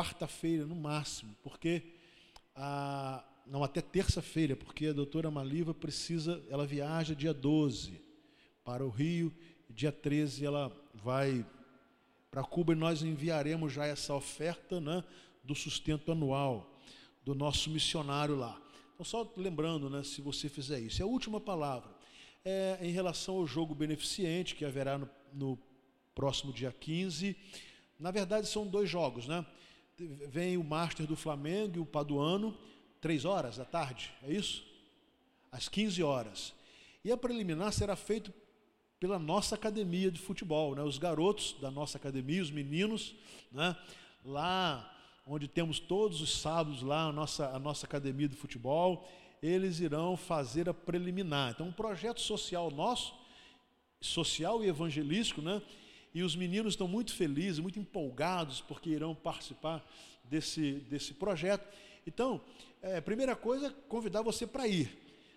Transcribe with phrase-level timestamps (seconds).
[0.00, 1.82] quarta-feira no máximo, porque
[2.56, 8.00] a, não até terça-feira, porque a doutora Maliva precisa, ela viaja dia 12
[8.64, 9.30] para o Rio,
[9.68, 11.44] dia 13 ela vai
[12.30, 15.04] para Cuba e nós enviaremos já essa oferta né,
[15.44, 16.80] do sustento anual
[17.22, 18.58] do nosso missionário lá.
[18.94, 21.02] Então, só lembrando, né, se você fizer isso.
[21.02, 21.90] E a última palavra
[22.42, 25.58] é em relação ao jogo beneficente, que haverá no, no
[26.14, 27.36] próximo dia 15.
[27.98, 29.44] Na verdade, são dois jogos, né?
[30.28, 32.56] Vem o Master do Flamengo e o Paduano,
[33.02, 34.64] três horas da tarde, é isso?
[35.52, 36.54] Às 15 horas.
[37.04, 38.32] E a preliminar será feito
[38.98, 40.82] pela nossa academia de futebol, né?
[40.82, 43.14] Os garotos da nossa academia, os meninos,
[43.52, 43.76] né?
[44.24, 44.90] Lá
[45.26, 49.06] onde temos todos os sábados lá a nossa, a nossa academia de futebol,
[49.42, 51.50] eles irão fazer a preliminar.
[51.50, 53.14] Então, um projeto social nosso,
[54.00, 55.60] social e evangelístico, né?
[56.14, 59.84] E os meninos estão muito felizes, muito empolgados, porque irão participar
[60.24, 61.66] desse, desse projeto.
[62.06, 62.40] Então,
[62.82, 64.90] é, primeira coisa, convidar você para ir,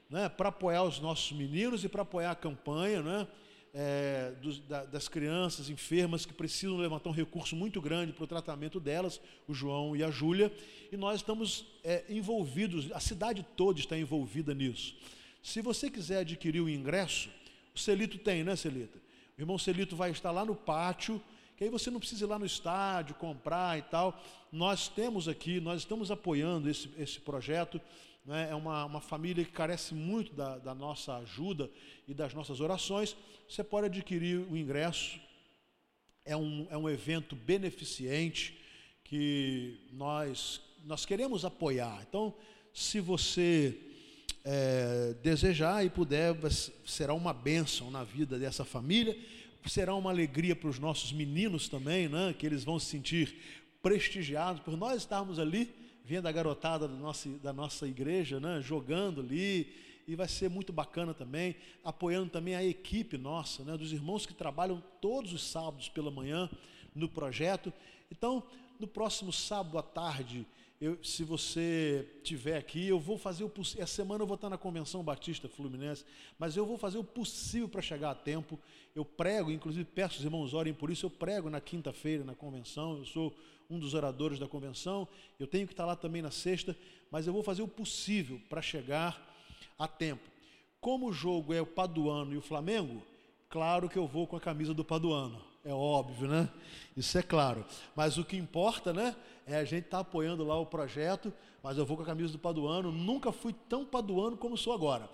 [0.10, 0.30] né?
[0.30, 3.28] para apoiar os nossos meninos e para apoiar a campanha, né?
[3.74, 4.34] é,
[4.68, 9.20] da, das crianças enfermas que precisam levantar um recurso muito grande para o tratamento delas,
[9.48, 10.52] o João e a Júlia,
[10.92, 14.96] e nós estamos é, envolvidos, a cidade toda está envolvida nisso.
[15.42, 17.30] Se você quiser adquirir o ingresso,
[17.76, 19.02] o Celito tem, né, Celita?
[19.38, 21.22] O irmão Celito vai estar lá no pátio,
[21.58, 24.22] que aí você não precisa ir lá no estádio comprar e tal.
[24.52, 27.82] Nós temos aqui, nós estamos apoiando esse, esse projeto
[28.26, 31.70] né, é uma, uma família que carece muito da, da nossa ajuda
[32.08, 33.16] e das nossas orações,
[33.48, 35.20] você pode adquirir o ingresso.
[36.26, 38.58] É um, é um evento beneficente
[39.04, 42.06] que nós, nós queremos apoiar.
[42.08, 42.34] Então,
[42.74, 43.78] se você
[44.44, 46.36] é, desejar e puder,
[46.86, 49.18] será uma bênção na vida dessa família,
[49.66, 53.36] será uma alegria para os nossos meninos também, né, que eles vão se sentir
[53.82, 55.74] prestigiados por nós estarmos ali
[56.06, 59.74] vendo a garotada da nossa, da nossa igreja, né, jogando ali,
[60.06, 64.34] e vai ser muito bacana também, apoiando também a equipe nossa, né, dos irmãos que
[64.34, 66.50] trabalham todos os sábados pela manhã
[66.94, 67.72] no projeto.
[68.12, 68.44] Então,
[68.78, 70.46] no próximo sábado à tarde,
[70.84, 73.84] eu, se você tiver aqui, eu vou fazer o possível.
[73.84, 76.04] Essa semana eu vou estar na Convenção Batista Fluminense,
[76.38, 78.60] mas eu vou fazer o possível para chegar a tempo.
[78.94, 81.06] Eu prego, inclusive peço os irmãos orem por isso.
[81.06, 82.98] Eu prego na quinta-feira na convenção.
[82.98, 83.34] Eu sou
[83.70, 85.08] um dos oradores da convenção.
[85.40, 86.78] Eu tenho que estar lá também na sexta,
[87.10, 89.26] mas eu vou fazer o possível para chegar
[89.80, 90.30] a tempo.
[90.82, 93.02] Como o jogo é o Paduano e o Flamengo,
[93.48, 95.42] claro que eu vou com a camisa do Paduano.
[95.64, 96.50] É óbvio, né?
[96.98, 97.66] Isso é claro.
[97.96, 99.16] Mas o que importa, né?
[99.46, 102.32] É a gente estar tá apoiando lá o projeto, mas eu vou com a camisa
[102.32, 102.92] do Paduano.
[102.92, 105.10] Nunca fui tão paduano como sou agora.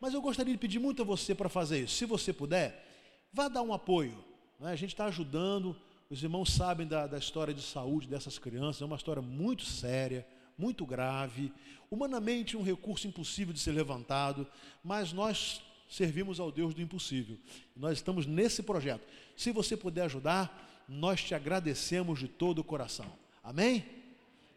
[0.00, 1.94] Mas eu gostaria de pedir muito a você para fazer isso.
[1.94, 2.86] Se você puder,
[3.32, 4.16] vá dar um apoio.
[4.58, 4.72] Né?
[4.72, 5.76] A gente está ajudando
[6.10, 10.26] os irmãos sabem da, da história de saúde dessas crianças, é uma história muito séria,
[10.56, 11.52] muito grave,
[11.90, 14.46] humanamente um recurso impossível de ser levantado,
[14.82, 17.38] mas nós servimos ao Deus do impossível.
[17.74, 19.04] Nós estamos nesse projeto.
[19.36, 23.10] Se você puder ajudar, nós te agradecemos de todo o coração.
[23.44, 23.84] Amém?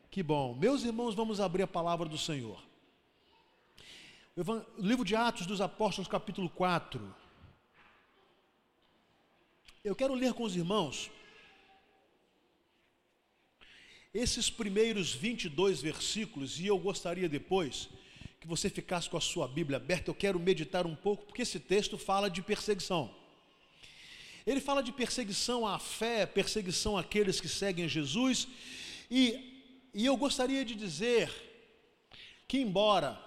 [0.09, 0.55] Que bom.
[0.55, 2.57] Meus irmãos, vamos abrir a palavra do Senhor.
[4.33, 7.13] O livro de Atos dos Apóstolos, capítulo 4.
[9.83, 11.11] Eu quero ler com os irmãos
[14.13, 17.89] esses primeiros 22 versículos, e eu gostaria depois
[18.39, 21.59] que você ficasse com a sua Bíblia aberta, eu quero meditar um pouco, porque esse
[21.59, 23.13] texto fala de perseguição.
[24.45, 28.47] Ele fala de perseguição à fé, perseguição àqueles que seguem Jesus,
[29.09, 31.31] e, e eu gostaria de dizer
[32.47, 33.19] que, embora,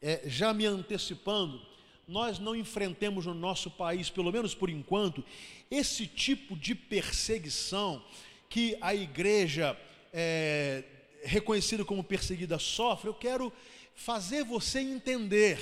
[0.00, 1.60] é, já me antecipando,
[2.06, 5.24] nós não enfrentemos no nosso país, pelo menos por enquanto,
[5.70, 8.04] esse tipo de perseguição
[8.48, 9.78] que a igreja
[10.12, 10.84] é,
[11.22, 13.52] reconhecida como perseguida sofre, eu quero
[13.94, 15.58] fazer você entender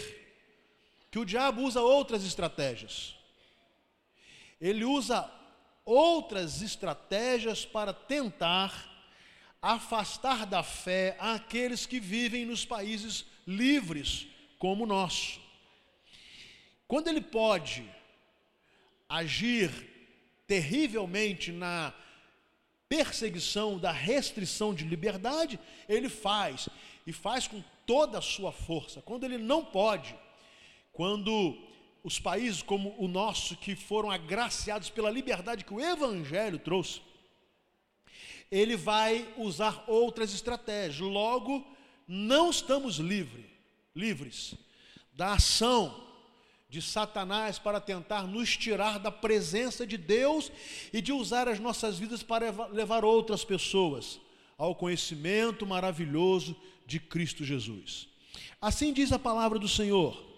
[1.11, 3.15] que o diabo usa outras estratégias.
[4.61, 5.31] Ele usa
[5.85, 8.93] outras estratégias para tentar
[9.61, 14.27] afastar da fé aqueles que vivem nos países livres
[14.59, 15.41] como o nosso.
[16.87, 17.85] Quando ele pode
[19.09, 19.71] agir
[20.47, 21.93] terrivelmente na
[22.89, 25.59] perseguição, da restrição de liberdade,
[25.89, 26.69] ele faz,
[27.07, 29.01] e faz com toda a sua força.
[29.03, 30.15] Quando ele não pode,
[30.93, 31.59] quando
[32.05, 37.01] os países como o nosso, que foram agraciados pela liberdade que o Evangelho trouxe,
[38.51, 41.01] ele vai usar outras estratégias.
[41.01, 41.67] Logo,
[42.07, 43.51] não estamos livre,
[43.97, 44.55] livres
[45.15, 46.05] da ação
[46.69, 50.53] de Satanás para tentar nos tirar da presença de Deus
[50.93, 54.21] e de usar as nossas vidas para levar outras pessoas
[54.59, 56.55] ao conhecimento maravilhoso
[56.87, 58.09] de Cristo Jesus.
[58.61, 60.34] Assim diz a palavra do Senhor.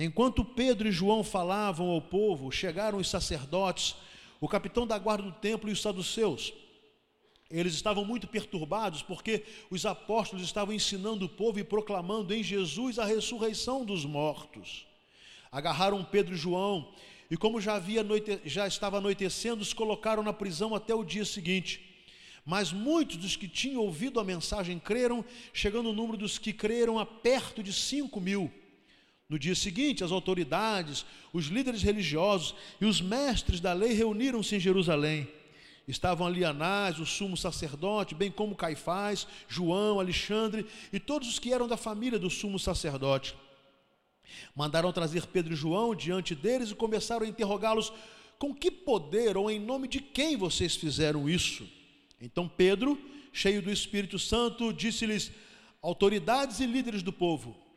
[0.00, 3.96] Enquanto Pedro e João falavam ao povo, chegaram os sacerdotes,
[4.40, 6.52] o capitão da guarda do templo e os saduceus.
[7.50, 12.96] Eles estavam muito perturbados porque os apóstolos estavam ensinando o povo e proclamando em Jesus
[12.96, 14.86] a ressurreição dos mortos.
[15.50, 16.92] Agarraram Pedro e João
[17.28, 18.06] e, como já, havia
[18.44, 22.06] já estava anoitecendo, os colocaram na prisão até o dia seguinte.
[22.46, 27.00] Mas muitos dos que tinham ouvido a mensagem creram, chegando o número dos que creram
[27.00, 28.48] a perto de cinco mil.
[29.28, 31.04] No dia seguinte, as autoridades,
[31.34, 35.28] os líderes religiosos e os mestres da lei reuniram-se em Jerusalém.
[35.86, 41.52] Estavam ali Anás, o sumo sacerdote, bem como Caifás, João, Alexandre e todos os que
[41.52, 43.34] eram da família do sumo sacerdote.
[44.54, 47.92] Mandaram trazer Pedro e João diante deles e começaram a interrogá-los:
[48.38, 51.68] com que poder ou em nome de quem vocês fizeram isso?
[52.20, 52.98] Então Pedro,
[53.30, 55.30] cheio do Espírito Santo, disse-lhes:
[55.82, 57.67] autoridades e líderes do povo,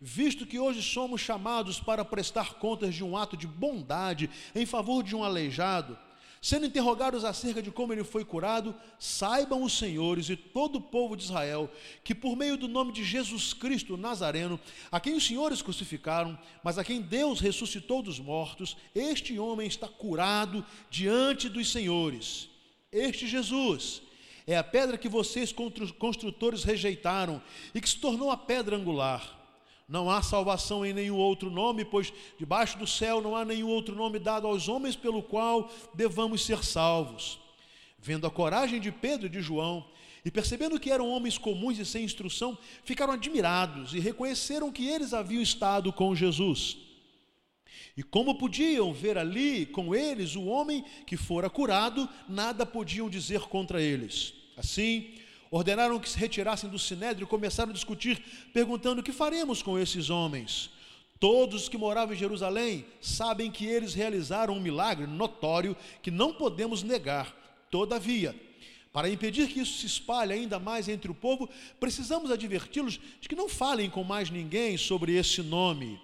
[0.00, 5.02] visto que hoje somos chamados para prestar contas de um ato de bondade em favor
[5.02, 5.98] de um aleijado,
[6.40, 11.16] Sendo interrogados acerca de como ele foi curado, saibam os senhores e todo o povo
[11.16, 11.68] de Israel
[12.04, 14.60] que, por meio do nome de Jesus Cristo Nazareno,
[14.90, 19.88] a quem os senhores crucificaram, mas a quem Deus ressuscitou dos mortos, este homem está
[19.88, 22.48] curado diante dos senhores.
[22.92, 24.00] Este Jesus
[24.46, 25.52] é a pedra que vocês,
[25.98, 27.42] construtores, rejeitaram
[27.74, 29.37] e que se tornou a pedra angular.
[29.88, 33.94] Não há salvação em nenhum outro nome, pois debaixo do céu não há nenhum outro
[33.94, 37.40] nome dado aos homens pelo qual devamos ser salvos.
[37.98, 39.86] Vendo a coragem de Pedro e de João,
[40.24, 45.14] e percebendo que eram homens comuns e sem instrução, ficaram admirados e reconheceram que eles
[45.14, 46.76] haviam estado com Jesus.
[47.96, 53.40] E como podiam ver ali com eles o homem que fora curado, nada podiam dizer
[53.42, 54.34] contra eles.
[54.56, 55.14] Assim,
[55.50, 58.22] ordenaram que se retirassem do sinédrio e começaram a discutir,
[58.52, 60.70] perguntando: o que faremos com esses homens?
[61.20, 66.32] Todos os que moravam em Jerusalém sabem que eles realizaram um milagre notório que não
[66.32, 67.34] podemos negar.
[67.70, 68.34] Todavia,
[68.92, 71.48] para impedir que isso se espalhe ainda mais entre o povo,
[71.80, 76.00] precisamos adverti-los de que não falem com mais ninguém sobre esse nome.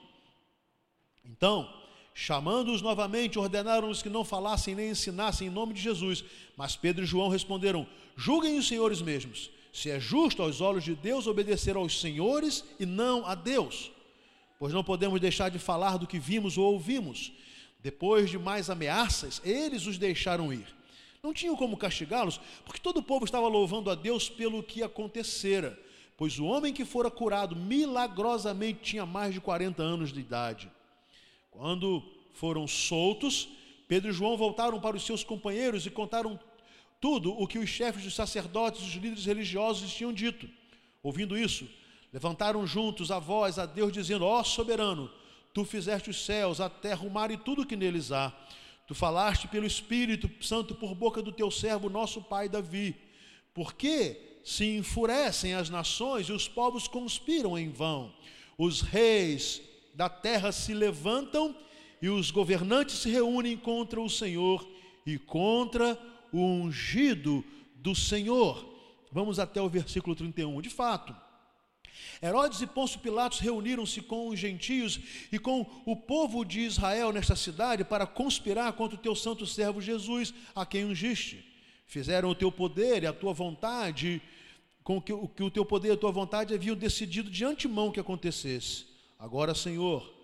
[1.25, 1.73] Então,
[2.15, 6.25] chamando-os novamente, ordenaram-nos que não falassem nem ensinassem em nome de Jesus.
[6.57, 10.95] Mas Pedro e João responderam: Julguem os senhores mesmos, se é justo aos olhos de
[10.95, 13.91] Deus obedecer aos senhores e não a Deus.
[14.59, 17.33] Pois não podemos deixar de falar do que vimos ou ouvimos.
[17.83, 20.67] Depois de mais ameaças, eles os deixaram ir.
[21.23, 25.79] Não tinham como castigá-los, porque todo o povo estava louvando a Deus pelo que acontecera.
[26.17, 30.71] Pois o homem que fora curado milagrosamente tinha mais de 40 anos de idade.
[31.57, 32.03] Quando
[32.33, 33.49] foram soltos,
[33.87, 36.39] Pedro e João voltaram para os seus companheiros e contaram
[37.01, 40.49] tudo o que os chefes dos sacerdotes e os líderes religiosos tinham dito.
[41.01, 41.69] Ouvindo isso,
[42.13, 45.09] levantaram juntos a voz a Deus, dizendo: Ó oh, soberano,
[45.53, 48.37] tu fizeste os céus, a terra, o mar e tudo que neles há.
[48.89, 52.97] Tu falaste pelo Espírito Santo por boca do teu servo, nosso pai Davi.
[53.55, 58.13] Por que se enfurecem as nações e os povos conspiram em vão?
[58.59, 59.63] Os reis
[59.95, 61.57] da terra se levantam
[62.03, 64.69] e os governantes se reúnem contra o Senhor
[65.07, 65.99] e contra
[66.33, 67.45] o ungido
[67.77, 68.73] do Senhor.
[69.13, 70.61] Vamos até o versículo 31.
[70.61, 71.15] De fato,
[72.21, 74.99] Herodes e Pôncio Pilatos reuniram-se com os gentios
[75.31, 79.81] e com o povo de Israel nesta cidade para conspirar contra o teu santo servo
[79.81, 81.45] Jesus, a quem ungiste.
[81.87, 84.21] Fizeram o teu poder e a tua vontade,
[84.83, 88.01] com que que o teu poder e a tua vontade haviam decidido de antemão que
[88.01, 88.94] acontecesse.
[89.25, 90.15] Agora, Senhor,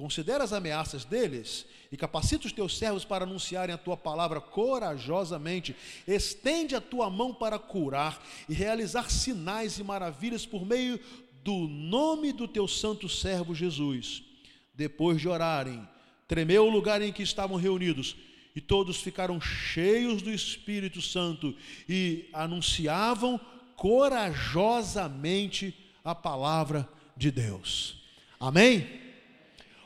[0.00, 5.76] Considera as ameaças deles e capacita os teus servos para anunciarem a tua palavra corajosamente.
[6.08, 10.98] Estende a tua mão para curar e realizar sinais e maravilhas por meio
[11.44, 14.22] do nome do teu santo servo Jesus.
[14.74, 15.86] Depois de orarem,
[16.26, 18.16] tremeu o lugar em que estavam reunidos
[18.56, 21.54] e todos ficaram cheios do Espírito Santo
[21.86, 23.38] e anunciavam
[23.76, 27.99] corajosamente a palavra de Deus.
[28.42, 28.88] Amém?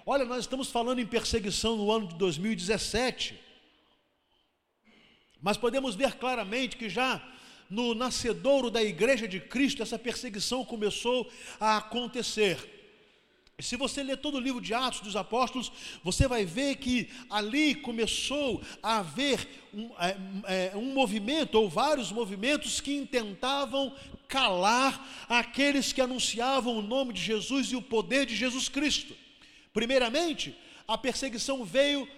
[0.06, 3.34] Olha, nós estamos falando em perseguição no ano de 2017,
[5.42, 7.20] mas podemos ver claramente que já
[7.68, 12.70] no nascedouro da igreja de Cristo, essa perseguição começou a acontecer.
[13.58, 15.72] Se você ler todo o livro de Atos dos Apóstolos,
[16.04, 22.12] você vai ver que ali começou a haver um, é, é um movimento, ou vários
[22.12, 23.92] movimentos, que intentavam
[24.34, 29.14] calar aqueles que anunciavam o nome de Jesus e o poder de Jesus Cristo.
[29.72, 30.52] Primeiramente,
[30.88, 32.08] a perseguição veio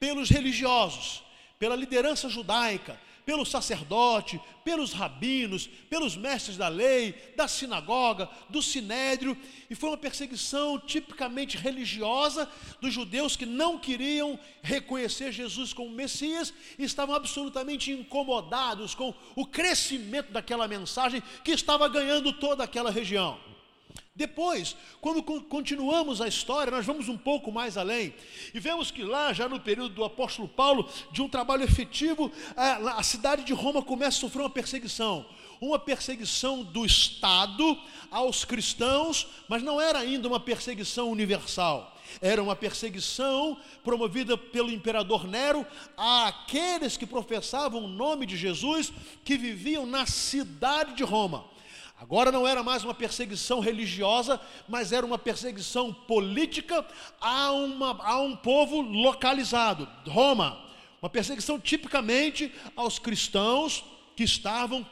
[0.00, 1.22] pelos religiosos,
[1.58, 9.36] pela liderança judaica, pelo sacerdote, pelos rabinos, pelos mestres da lei, da sinagoga, do sinédrio,
[9.68, 12.48] e foi uma perseguição tipicamente religiosa
[12.80, 19.44] dos judeus que não queriam reconhecer Jesus como Messias e estavam absolutamente incomodados com o
[19.44, 23.45] crescimento daquela mensagem que estava ganhando toda aquela região.
[24.16, 28.14] Depois, quando continuamos a história, nós vamos um pouco mais além
[28.54, 33.02] e vemos que lá, já no período do apóstolo Paulo, de um trabalho efetivo, a,
[33.02, 35.26] cidade de Roma começa a sofrer uma perseguição.
[35.60, 37.78] Uma perseguição do Estado
[38.10, 41.94] aos cristãos, mas não era ainda uma perseguição universal.
[42.18, 48.90] Era uma perseguição promovida pelo imperador Nero àqueles que professavam o nome de Jesus,
[49.22, 51.44] que viviam na cidade de Roma.
[51.98, 54.38] Agora não era mais uma perseguição religiosa,
[54.68, 56.86] mas era uma perseguição política
[57.20, 60.62] a, uma, a um povo localizado, Roma.
[61.00, 63.82] Uma perseguição tipicamente aos cristãos
[64.14, 64.86] que estavam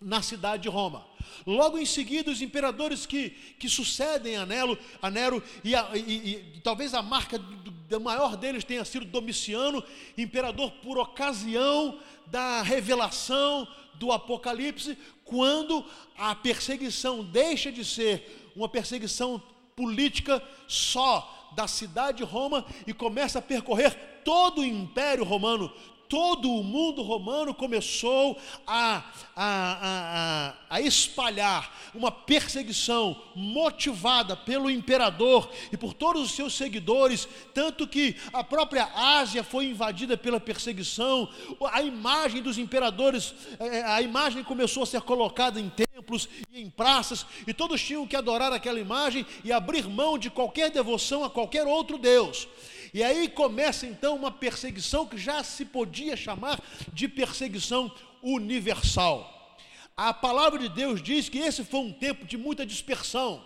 [0.00, 1.06] na cidade de Roma.
[1.46, 6.00] Logo em seguida, os imperadores que, que sucedem a Nero, a Nero e, a, e,
[6.00, 9.82] e, talvez a marca do, maior deles tenha sido Domiciano,
[10.16, 15.84] imperador por ocasião da revelação do Apocalipse, quando
[16.16, 19.42] a perseguição deixa de ser uma perseguição
[19.76, 23.94] política só da cidade de Roma e começa a percorrer
[24.24, 25.72] todo o Império Romano,
[26.12, 29.02] todo o mundo romano começou a,
[29.34, 29.44] a,
[29.88, 37.88] a, a, espalhar uma perseguição motivada pelo imperador e por todos os seus seguidores, tanto
[37.88, 41.26] que a própria Ásia foi invadida pela perseguição,
[41.72, 46.60] a imagem dos imperadores, é, é, a imagem começou a ser colocada em templos e
[46.60, 51.24] em praças, e todos tinham que adorar aquela imagem e abrir mão de qualquer devoção
[51.24, 52.46] a qualquer outro Deus.
[52.94, 56.60] E aí começa então uma perseguição que já se podia chamar
[56.92, 57.90] de perseguição
[58.22, 59.56] universal.
[59.96, 63.44] A palavra de Deus diz que esse foi um tempo de muita dispersão.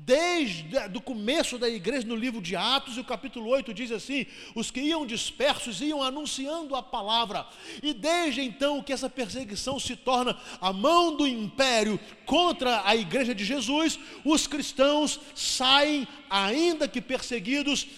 [0.00, 0.64] Desde
[0.94, 4.80] o começo da igreja, no livro de Atos, o capítulo 8 diz assim: os que
[4.80, 7.44] iam dispersos iam anunciando a palavra,
[7.82, 13.34] e desde então que essa perseguição se torna a mão do império contra a igreja
[13.34, 17.88] de Jesus, os cristãos saem, ainda que perseguidos,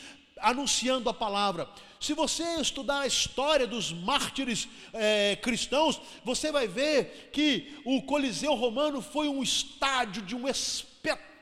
[0.40, 1.68] anunciando a palavra.
[2.00, 8.54] Se você estudar a história dos mártires é, cristãos, você vai ver que o Coliseu
[8.54, 10.90] Romano foi um estádio de um espetáculo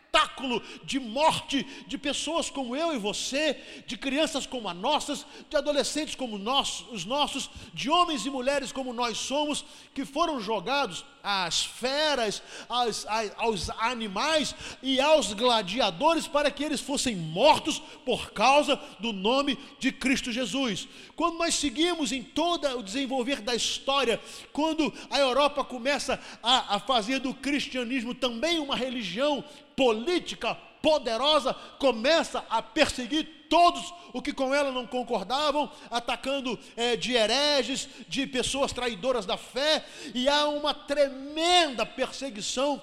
[0.09, 5.57] espetáculo de morte de pessoas como eu e você, de crianças como as nossas, de
[5.57, 9.65] adolescentes como nós, os nossos, de homens e mulheres como nós somos,
[9.95, 13.07] que foram jogados às feras, aos,
[13.37, 19.93] aos animais e aos gladiadores para que eles fossem mortos por causa do nome de
[19.93, 20.89] Cristo Jesus.
[21.15, 24.19] Quando nós seguimos em todo o desenvolver da história,
[24.55, 29.45] quando a Europa começa a, a fazer do cristianismo também uma religião
[29.77, 37.15] política poderosa começa a perseguir todos os que com ela não concordavam, atacando é, de
[37.15, 42.83] hereges, de pessoas traidoras da fé, e há uma tremenda perseguição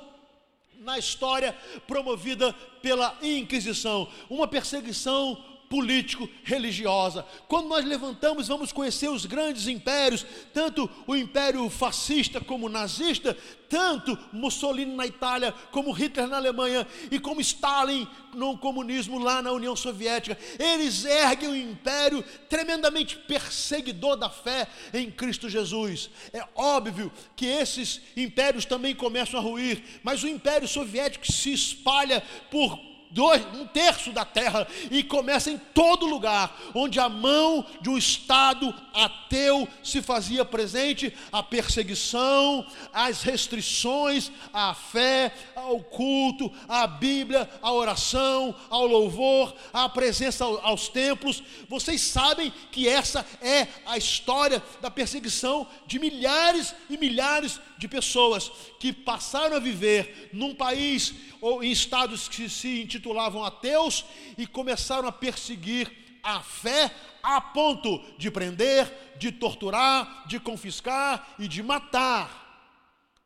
[0.79, 1.55] na história
[1.87, 7.25] promovida pela Inquisição, uma perseguição político-religiosa.
[7.47, 13.35] Quando nós levantamos, vamos conhecer os grandes impérios, tanto o império fascista como nazista,
[13.69, 19.51] tanto Mussolini na Itália, como Hitler na Alemanha e como Stalin no comunismo lá na
[19.51, 20.37] União Soviética.
[20.59, 26.09] Eles erguem um império tremendamente perseguidor da fé em Cristo Jesus.
[26.31, 32.23] É óbvio que esses impérios também começam a ruir, mas o império soviético se espalha
[32.49, 37.89] por dois, um terço da terra e começa em todo lugar onde a mão de
[37.89, 46.85] um Estado ateu se fazia presente, a perseguição, as restrições à fé, ao culto, à
[46.85, 51.41] Bíblia, à oração, ao louvor, à presença aos templos.
[51.69, 58.49] Vocês sabem que essa é a história da perseguição de milhares e milhares de pessoas
[58.79, 64.05] que passaram a viver num país ou em estados que se intitulavam ateus
[64.37, 65.91] e começaram a perseguir
[66.23, 66.91] a fé
[67.21, 72.43] a ponto de prender, de torturar, de confiscar e de matar.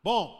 [0.02, 0.38] Bom,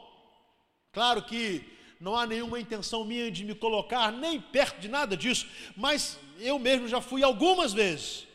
[0.93, 1.64] claro que
[2.00, 6.59] não há nenhuma intenção minha de me colocar nem perto de nada disso, mas eu
[6.59, 8.26] mesmo já fui algumas vezes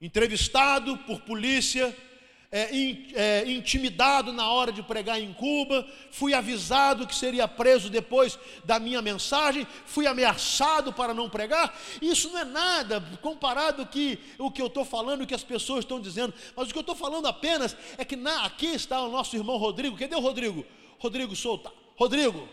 [0.00, 1.96] entrevistado por polícia
[2.50, 7.90] é, in, é, intimidado na hora de pregar em Cuba, fui avisado que seria preso
[7.90, 11.76] depois da minha mensagem, fui ameaçado para não pregar.
[12.00, 15.80] Isso não é nada comparado que o que eu estou falando, o que as pessoas
[15.84, 16.32] estão dizendo.
[16.54, 19.56] Mas o que eu estou falando apenas é que na, aqui está o nosso irmão
[19.56, 19.96] Rodrigo.
[19.96, 20.64] Cadê o Rodrigo?
[20.98, 21.72] Rodrigo solta.
[21.96, 22.48] Rodrigo.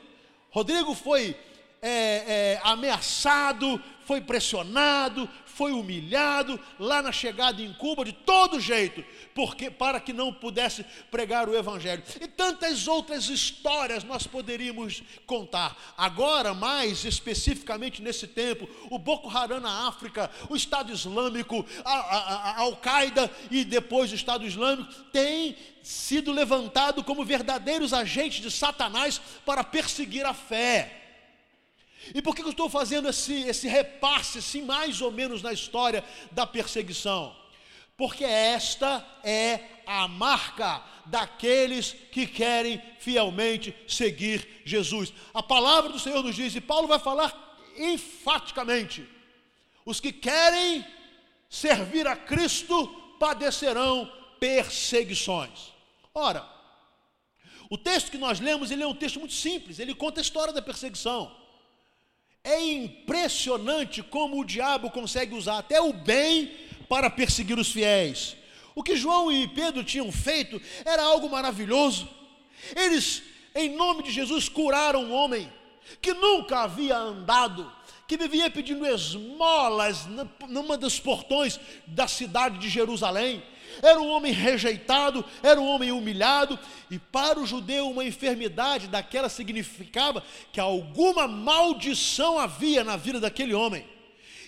[0.49, 1.35] Rodrigo foi
[1.81, 9.03] é, é, ameaçado, foi pressionado, foi humilhado lá na chegada em Cuba de todo jeito,
[9.35, 12.03] porque para que não pudesse pregar o evangelho.
[12.19, 15.77] E tantas outras histórias nós poderíamos contar.
[15.97, 22.17] Agora, mais especificamente nesse tempo, o Boko Haram na África, o Estado Islâmico, a, a,
[22.17, 29.21] a Al-Qaeda e depois o Estado Islâmico tem sido levantado como verdadeiros agentes de Satanás
[29.45, 31.02] para perseguir a fé.
[32.13, 36.03] E por que eu estou fazendo esse, esse repasse, assim, mais ou menos na história
[36.31, 37.35] da perseguição?
[37.95, 45.13] Porque esta é a marca daqueles que querem fielmente seguir Jesus.
[45.33, 49.07] A palavra do Senhor nos diz, e Paulo vai falar enfaticamente:
[49.85, 50.85] os que querem
[51.49, 52.87] servir a Cristo
[53.19, 55.71] padecerão perseguições.
[56.13, 56.45] Ora,
[57.69, 60.53] o texto que nós lemos, ele é um texto muito simples, ele conta a história
[60.53, 61.42] da perseguição.
[62.43, 66.51] É impressionante como o diabo consegue usar até o bem
[66.89, 68.35] para perseguir os fiéis.
[68.75, 72.09] O que João e Pedro tinham feito era algo maravilhoso.
[72.75, 73.23] Eles,
[73.55, 75.49] em nome de Jesus, curaram um homem
[76.01, 77.71] que nunca havia andado,
[78.05, 80.05] que vivia pedindo esmolas
[80.49, 81.57] numa dos portões
[81.87, 83.41] da cidade de Jerusalém
[83.81, 89.29] era um homem rejeitado, era um homem humilhado, e para o judeu uma enfermidade daquela
[89.29, 93.93] significava que alguma maldição havia na vida daquele homem.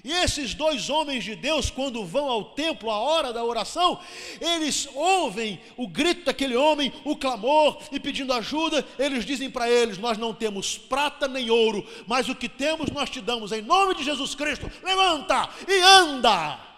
[0.05, 3.99] E esses dois homens de Deus, quando vão ao templo à hora da oração,
[4.39, 9.97] eles ouvem o grito daquele homem, o clamor, e pedindo ajuda, eles dizem para eles:
[9.97, 13.95] Nós não temos prata nem ouro, mas o que temos nós te damos, em nome
[13.95, 16.74] de Jesus Cristo, levanta e anda.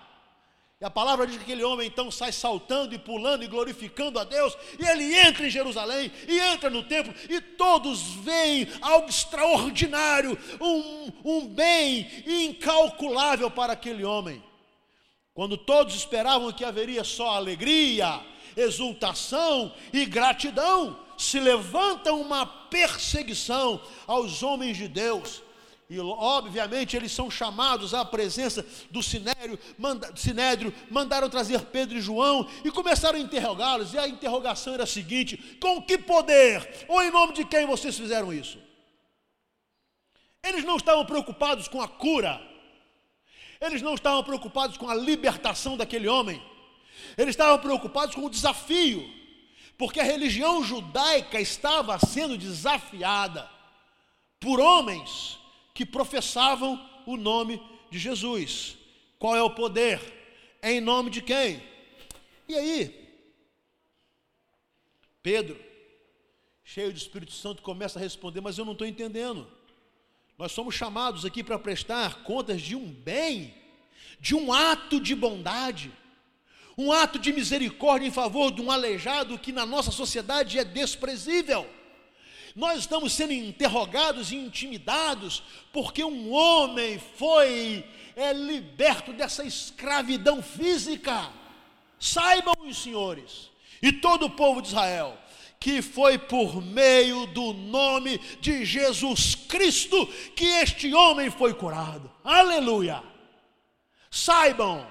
[0.80, 4.24] E a palavra diz que aquele homem então sai saltando e pulando e glorificando a
[4.24, 10.38] Deus, e ele entra em Jerusalém, e entra no templo, e todos veem algo extraordinário,
[10.62, 14.44] um, um bem incalculável para aquele homem.
[15.34, 18.22] Quando todos esperavam que haveria só alegria,
[18.56, 25.42] exultação e gratidão, se levanta uma perseguição aos homens de Deus
[25.90, 32.02] e obviamente eles são chamados à presença do sinédrio, manda, sinédrio, mandaram trazer Pedro e
[32.02, 33.94] João e começaram a interrogá-los.
[33.94, 37.98] E a interrogação era a seguinte: com que poder ou em nome de quem vocês
[37.98, 38.60] fizeram isso?
[40.44, 42.42] Eles não estavam preocupados com a cura,
[43.62, 46.42] eles não estavam preocupados com a libertação daquele homem,
[47.18, 49.10] eles estavam preocupados com o desafio,
[49.78, 53.50] porque a religião judaica estava sendo desafiada
[54.38, 55.47] por homens
[55.78, 57.62] que professavam o nome
[57.92, 58.76] de Jesus.
[59.20, 60.02] Qual é o poder?
[60.64, 61.62] Em nome de quem?
[62.50, 63.08] E aí,
[65.22, 65.56] Pedro,
[66.64, 69.48] cheio do Espírito Santo, começa a responder: Mas eu não estou entendendo.
[70.36, 73.54] Nós somos chamados aqui para prestar contas de um bem,
[74.20, 75.92] de um ato de bondade,
[76.76, 81.70] um ato de misericórdia em favor de um aleijado que na nossa sociedade é desprezível.
[82.58, 91.32] Nós estamos sendo interrogados e intimidados porque um homem foi é, liberto dessa escravidão física.
[92.00, 95.16] Saibam os senhores e todo o povo de Israel
[95.60, 102.12] que foi por meio do nome de Jesus Cristo que este homem foi curado.
[102.24, 103.04] Aleluia!
[104.10, 104.88] Saibam.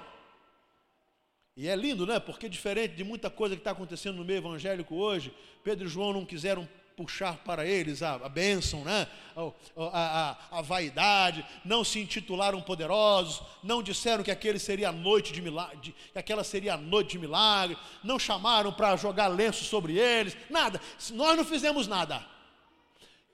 [1.57, 2.21] E é lindo, né?
[2.21, 6.13] Porque diferente de muita coisa que está acontecendo no meio evangélico hoje, Pedro e João
[6.13, 9.07] não quiseram puxar para eles a, a bênção, né?
[9.37, 15.31] a, a, a, vaidade, não se intitularam poderosos, não disseram que aquele seria a noite
[15.31, 19.99] de milagre, que aquela seria a noite de milagre, não chamaram para jogar lenço sobre
[19.99, 20.81] eles, nada.
[21.13, 22.27] Nós não fizemos nada.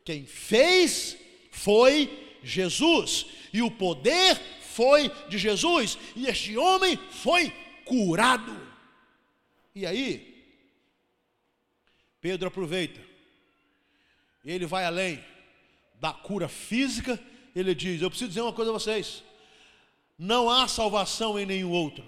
[0.05, 1.17] Quem fez
[1.53, 4.41] foi Jesus, e o poder
[4.75, 7.51] foi de Jesus, e este homem foi
[7.85, 8.61] curado.
[9.73, 10.33] E aí,
[12.21, 13.12] Pedro aproveita
[14.51, 15.25] ele vai além
[15.95, 17.19] da cura física,
[17.55, 19.23] ele diz: Eu preciso dizer uma coisa a vocês:
[20.19, 22.05] não há salvação em nenhum outro.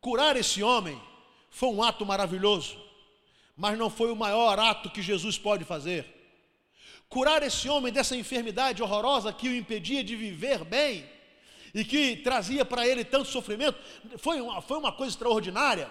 [0.00, 1.00] Curar esse homem
[1.50, 2.78] foi um ato maravilhoso,
[3.56, 6.14] mas não foi o maior ato que Jesus pode fazer.
[7.08, 11.08] Curar esse homem dessa enfermidade horrorosa que o impedia de viver bem,
[11.74, 13.78] e que trazia para ele tanto sofrimento,
[14.18, 15.90] foi uma, foi uma coisa extraordinária.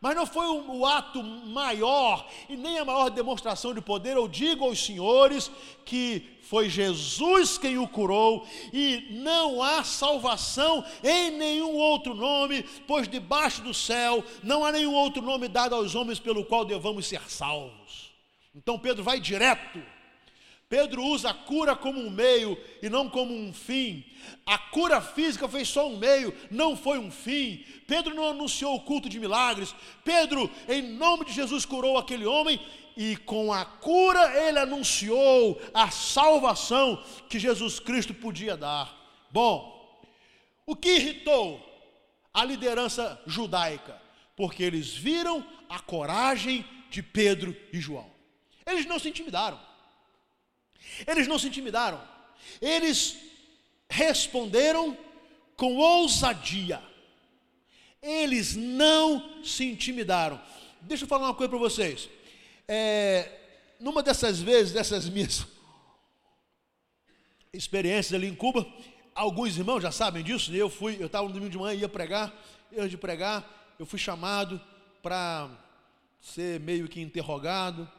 [0.00, 4.16] Mas não foi o, o ato maior e nem a maior demonstração de poder.
[4.16, 5.50] Eu digo aos senhores
[5.84, 13.08] que foi Jesus quem o curou e não há salvação em nenhum outro nome, pois
[13.08, 17.22] debaixo do céu não há nenhum outro nome dado aos homens pelo qual devamos ser
[17.28, 18.12] salvos.
[18.54, 19.95] Então Pedro vai direto
[20.68, 24.04] Pedro usa a cura como um meio e não como um fim.
[24.44, 27.64] A cura física foi só um meio, não foi um fim.
[27.86, 29.74] Pedro não anunciou o culto de milagres.
[30.04, 32.60] Pedro, em nome de Jesus, curou aquele homem
[32.96, 38.92] e com a cura ele anunciou a salvação que Jesus Cristo podia dar.
[39.30, 40.02] Bom,
[40.64, 41.60] o que irritou
[42.34, 44.02] a liderança judaica?
[44.34, 48.10] Porque eles viram a coragem de Pedro e João.
[48.66, 49.65] Eles não se intimidaram.
[51.06, 52.02] Eles não se intimidaram,
[52.60, 53.16] eles
[53.88, 54.96] responderam
[55.56, 56.82] com ousadia.
[58.02, 60.40] Eles não se intimidaram.
[60.80, 62.08] Deixa eu falar uma coisa para vocês.
[62.68, 63.30] É,
[63.80, 65.46] numa dessas vezes, dessas minhas
[67.52, 68.66] experiências ali em Cuba,
[69.14, 70.52] alguns irmãos já sabem disso.
[70.52, 70.58] Né?
[70.58, 72.32] Eu fui, eu estava no domingo de manhã, ia pregar,
[72.70, 74.60] eu de pregar, eu fui chamado
[75.02, 75.48] para
[76.20, 77.90] ser meio que interrogado.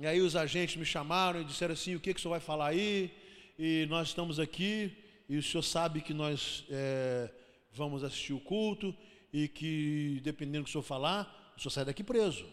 [0.00, 2.40] E aí os agentes me chamaram e disseram assim: o que, que o senhor vai
[2.40, 3.10] falar aí?
[3.58, 4.96] E nós estamos aqui,
[5.28, 7.28] e o senhor sabe que nós é,
[7.72, 8.94] vamos assistir o culto,
[9.32, 12.46] e que dependendo do que o senhor falar, o senhor sai daqui preso.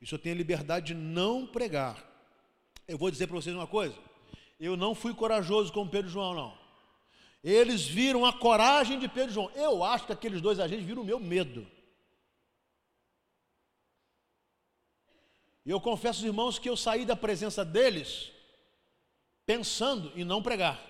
[0.00, 2.02] E o senhor tem a liberdade de não pregar.
[2.88, 3.94] Eu vou dizer para vocês uma coisa:
[4.58, 6.58] eu não fui corajoso como Pedro e João, não.
[7.44, 9.50] Eles viram a coragem de Pedro e João.
[9.54, 11.66] Eu acho que aqueles dois agentes viram o meu medo.
[15.66, 18.30] E eu confesso, irmãos, que eu saí da presença deles
[19.44, 20.80] pensando em não pregar.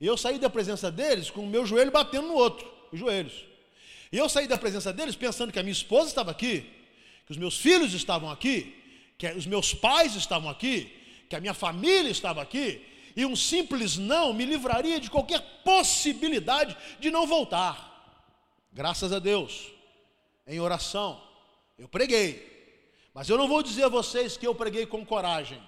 [0.00, 3.44] E eu saí da presença deles com o meu joelho batendo no outro, os joelhos.
[4.10, 6.68] E eu saí da presença deles pensando que a minha esposa estava aqui,
[7.24, 8.76] que os meus filhos estavam aqui,
[9.16, 10.92] que os meus pais estavam aqui,
[11.28, 16.76] que a minha família estava aqui, e um simples não me livraria de qualquer possibilidade
[16.98, 17.86] de não voltar.
[18.72, 19.68] Graças a Deus,
[20.48, 21.22] em oração,
[21.78, 22.49] eu preguei,
[23.14, 25.60] mas eu não vou dizer a vocês que eu preguei com coragem.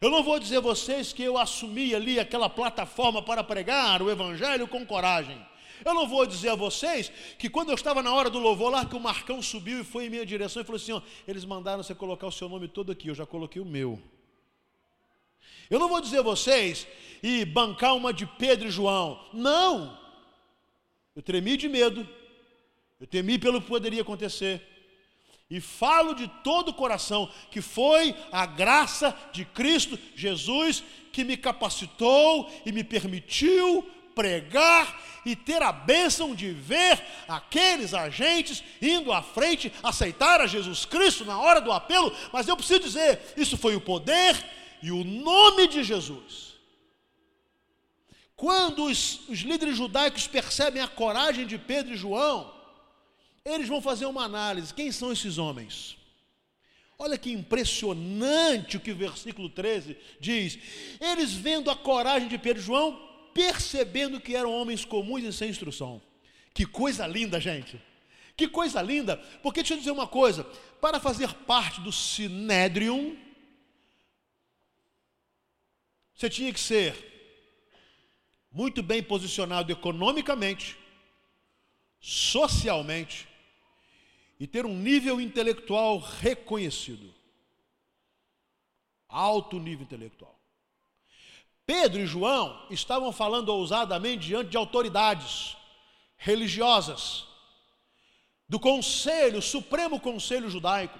[0.00, 4.10] Eu não vou dizer a vocês que eu assumi ali aquela plataforma para pregar o
[4.10, 5.40] Evangelho com coragem.
[5.84, 8.84] Eu não vou dizer a vocês que quando eu estava na hora do louvor lá,
[8.84, 11.82] que o Marcão subiu e foi em minha direção e falou assim: ó, eles mandaram
[11.82, 14.00] você colocar o seu nome todo aqui, eu já coloquei o meu.
[15.68, 16.86] Eu não vou dizer a vocês
[17.22, 19.20] e bancar uma de Pedro e João.
[19.32, 19.98] Não!
[21.14, 22.06] Eu tremi de medo,
[23.00, 24.75] eu temi pelo que poderia acontecer.
[25.48, 30.82] E falo de todo o coração que foi a graça de Cristo Jesus
[31.12, 38.64] que me capacitou e me permitiu pregar e ter a bênção de ver aqueles agentes
[38.80, 43.20] indo à frente, aceitar a Jesus Cristo na hora do apelo, mas eu preciso dizer:
[43.36, 44.36] isso foi o poder
[44.82, 46.56] e o nome de Jesus.
[48.34, 52.55] Quando os, os líderes judaicos percebem a coragem de Pedro e João,
[53.46, 54.74] eles vão fazer uma análise.
[54.74, 55.96] Quem são esses homens?
[56.98, 60.58] Olha que impressionante o que o versículo 13 diz.
[61.00, 63.00] Eles vendo a coragem de Pedro e João,
[63.32, 66.02] percebendo que eram homens comuns e sem instrução.
[66.52, 67.80] Que coisa linda, gente.
[68.36, 70.44] Que coisa linda, porque deixa eu dizer uma coisa:
[70.80, 73.14] para fazer parte do Sinédrion,
[76.14, 76.94] você tinha que ser
[78.50, 80.76] muito bem posicionado economicamente,
[82.00, 83.28] socialmente
[84.38, 87.14] e ter um nível intelectual reconhecido.
[89.08, 90.36] Alto nível intelectual.
[91.64, 95.56] Pedro e João estavam falando ousadamente diante de autoridades
[96.16, 97.24] religiosas,
[98.48, 100.98] do conselho, Supremo Conselho Judaico.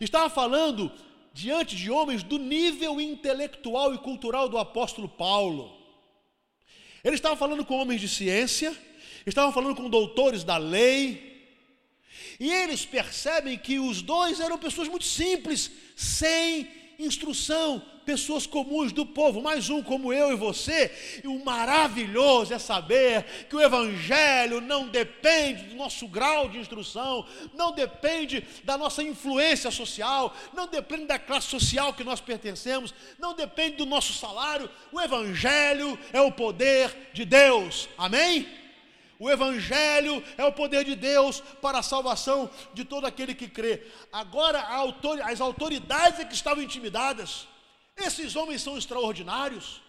[0.00, 0.92] Estava falando
[1.32, 5.76] diante de homens do nível intelectual e cultural do apóstolo Paulo.
[7.02, 8.76] Ele estava falando com homens de ciência,
[9.26, 11.33] estavam falando com doutores da lei,
[12.38, 16.68] e eles percebem que os dois eram pessoas muito simples, sem
[16.98, 21.20] instrução, pessoas comuns do povo, mais um como eu e você.
[21.22, 27.26] E o maravilhoso é saber que o Evangelho não depende do nosso grau de instrução,
[27.54, 33.34] não depende da nossa influência social, não depende da classe social que nós pertencemos, não
[33.34, 34.70] depende do nosso salário.
[34.92, 37.88] O Evangelho é o poder de Deus.
[37.96, 38.63] Amém?
[39.18, 43.86] O Evangelho é o poder de Deus para a salvação de todo aquele que crê.
[44.12, 44.60] Agora,
[45.24, 47.46] as autoridades é que estavam intimidadas.
[47.96, 49.80] Esses homens são extraordinários.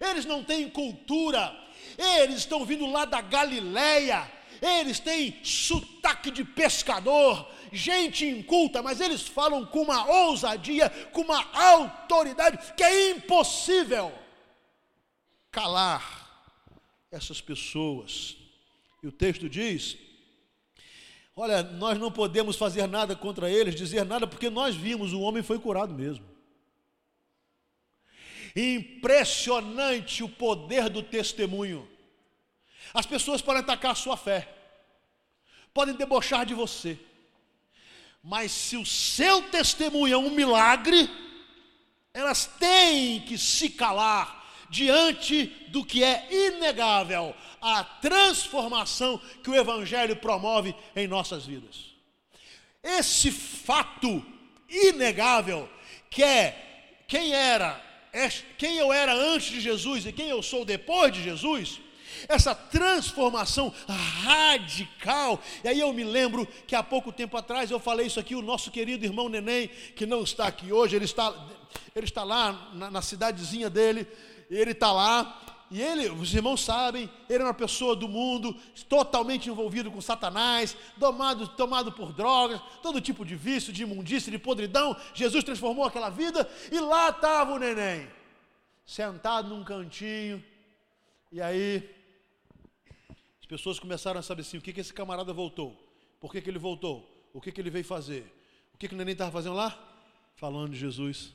[0.00, 1.54] eles não têm cultura,
[1.98, 4.30] eles estão vindo lá da Galileia,
[4.62, 11.44] eles têm sotaque de pescador, gente inculta, mas eles falam com uma ousadia, com uma
[11.52, 14.12] autoridade que é impossível
[15.50, 16.20] calar
[17.10, 18.39] essas pessoas.
[19.02, 19.96] E o texto diz:
[21.34, 25.42] Olha, nós não podemos fazer nada contra eles, dizer nada, porque nós vimos, o homem
[25.42, 26.24] foi curado mesmo.
[28.54, 31.88] Impressionante o poder do testemunho.
[32.92, 34.52] As pessoas podem atacar a sua fé,
[35.72, 36.98] podem debochar de você,
[38.22, 41.08] mas se o seu testemunho é um milagre,
[42.12, 44.39] elas têm que se calar
[44.70, 51.90] diante do que é inegável, a transformação que o Evangelho promove em nossas vidas.
[52.82, 54.24] Esse fato
[54.68, 55.68] inegável,
[56.08, 57.82] que é quem era,
[58.56, 61.80] quem eu era antes de Jesus e quem eu sou depois de Jesus,
[62.28, 63.72] essa transformação
[64.22, 65.42] radical.
[65.64, 68.42] E aí eu me lembro que há pouco tempo atrás eu falei isso aqui, o
[68.42, 71.34] nosso querido irmão Neném, que não está aqui hoje, ele está,
[71.94, 74.06] ele está lá na, na cidadezinha dele,
[74.56, 78.52] ele está lá, e ele, os irmãos sabem, ele era uma pessoa do mundo,
[78.88, 84.38] totalmente envolvido com Satanás, tomado, tomado por drogas, todo tipo de vício, de imundícia, de
[84.38, 84.96] podridão.
[85.14, 88.08] Jesus transformou aquela vida e lá estava o neném,
[88.84, 90.44] sentado num cantinho.
[91.30, 91.88] E aí,
[93.38, 95.80] as pessoas começaram a saber assim: o que, que esse camarada voltou?
[96.18, 97.08] Por que, que ele voltou?
[97.32, 98.26] O que, que ele veio fazer?
[98.74, 99.78] O que, que o neném estava fazendo lá?
[100.34, 101.32] Falando de Jesus,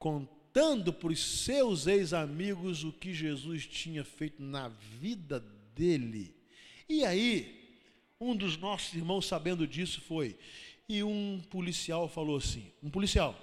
[0.00, 5.38] contando contando para os seus ex-amigos o que Jesus tinha feito na vida
[5.74, 6.34] dele.
[6.88, 7.78] E aí,
[8.18, 10.38] um dos nossos irmãos, sabendo disso, foi.
[10.88, 13.38] E um policial falou assim: um policial,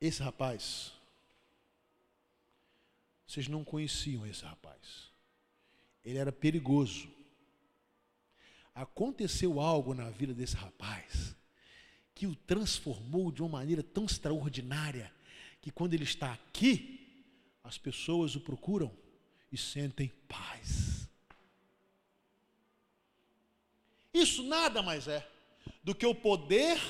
[0.00, 0.92] esse rapaz,
[3.24, 5.12] vocês não conheciam esse rapaz.
[6.04, 7.08] Ele era perigoso.
[8.74, 11.36] Aconteceu algo na vida desse rapaz
[12.22, 15.12] que o transformou de uma maneira tão extraordinária
[15.60, 17.26] que quando ele está aqui,
[17.64, 18.92] as pessoas o procuram
[19.50, 21.08] e sentem paz.
[24.14, 25.28] Isso nada mais é
[25.82, 26.80] do que o poder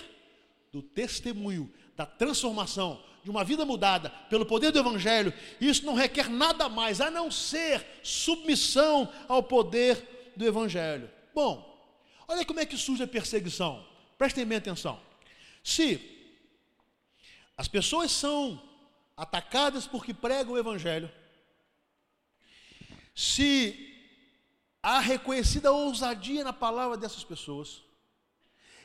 [0.71, 5.33] do testemunho, da transformação, de uma vida mudada pelo poder do Evangelho.
[5.59, 11.11] Isso não requer nada mais a não ser submissão ao poder do Evangelho.
[11.35, 11.91] Bom,
[12.29, 13.83] olha como é que surge a perseguição.
[14.19, 15.01] Prestem bem atenção.
[15.63, 16.01] Se
[17.57, 18.61] as pessoas são
[19.17, 21.11] atacadas porque pregam o Evangelho,
[23.15, 23.93] se
[24.83, 27.83] há reconhecida ousadia na palavra dessas pessoas,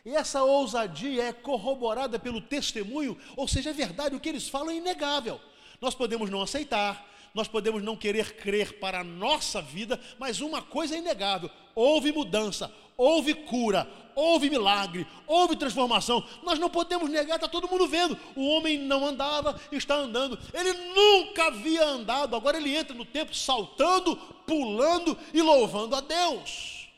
[0.06, 4.70] e essa ousadia é corroborada pelo testemunho, ou seja, é verdade, o que eles falam
[4.70, 5.42] é inegável.
[5.82, 10.62] Nós podemos não aceitar, nós podemos não querer crer para a nossa vida, mas uma
[10.62, 16.28] coisa é inegável: houve mudança, houve cura, houve milagre, houve transformação.
[16.42, 18.18] Nós não podemos negar, está todo mundo vendo.
[18.36, 20.40] O homem não andava, está andando.
[20.54, 24.16] Ele nunca havia andado, agora ele entra no tempo saltando,
[24.48, 26.90] pulando e louvando a Deus.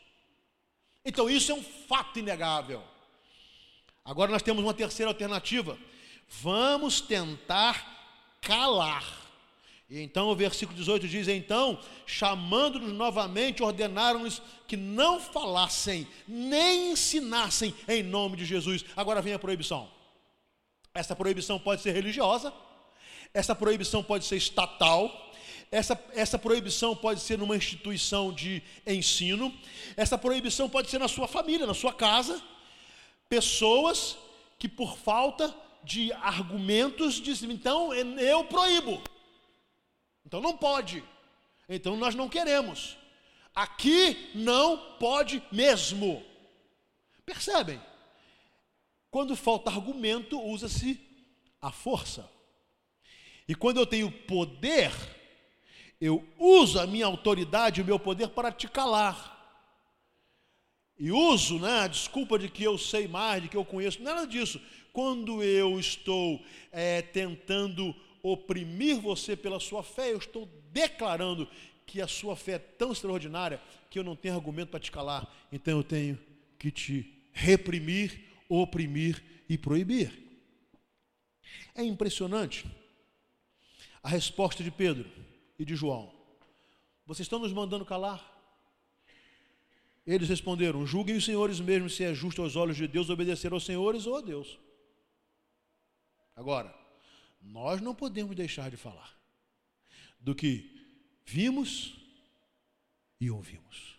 [1.04, 2.82] Então isso é um fato inegável.
[4.02, 5.78] Agora nós temos uma terceira alternativa.
[6.26, 9.19] Vamos tentar calar
[9.90, 11.76] e então o versículo 18 diz: Então,
[12.06, 18.84] chamando-nos novamente, ordenaram-nos que não falassem, nem ensinassem em nome de Jesus.
[18.94, 19.90] Agora vem a proibição.
[20.94, 22.52] Essa proibição pode ser religiosa,
[23.34, 25.32] essa proibição pode ser estatal,
[25.72, 29.52] essa, essa proibição pode ser numa instituição de ensino,
[29.96, 32.40] essa proibição pode ser na sua família, na sua casa.
[33.28, 34.16] Pessoas
[34.56, 39.02] que, por falta de argumentos, dizem: então eu proíbo.
[40.30, 41.02] Então não pode.
[41.68, 42.96] Então nós não queremos.
[43.52, 46.24] Aqui não pode mesmo.
[47.26, 47.82] Percebem?
[49.10, 51.00] Quando falta argumento, usa-se
[51.60, 52.30] a força.
[53.48, 54.92] E quando eu tenho poder,
[56.00, 59.36] eu uso a minha autoridade, o meu poder para te calar.
[60.96, 64.28] E uso né, a desculpa de que eu sei mais, de que eu conheço, nada
[64.28, 64.60] disso.
[64.92, 66.40] Quando eu estou
[66.70, 71.48] é, tentando oprimir você pela sua fé, eu estou declarando
[71.86, 75.28] que a sua fé é tão extraordinária que eu não tenho argumento para te calar.
[75.50, 76.18] Então eu tenho
[76.58, 80.12] que te reprimir, oprimir e proibir.
[81.74, 82.64] É impressionante
[84.02, 85.10] a resposta de Pedro
[85.58, 86.14] e de João.
[87.06, 88.24] Vocês estão nos mandando calar?
[90.06, 93.64] Eles responderam: Julguem os senhores mesmo se é justo aos olhos de Deus obedecer aos
[93.64, 94.58] senhores ou a Deus.
[96.36, 96.74] Agora,
[97.40, 99.18] nós não podemos deixar de falar
[100.20, 100.70] do que
[101.24, 101.96] vimos
[103.20, 103.96] e ouvimos.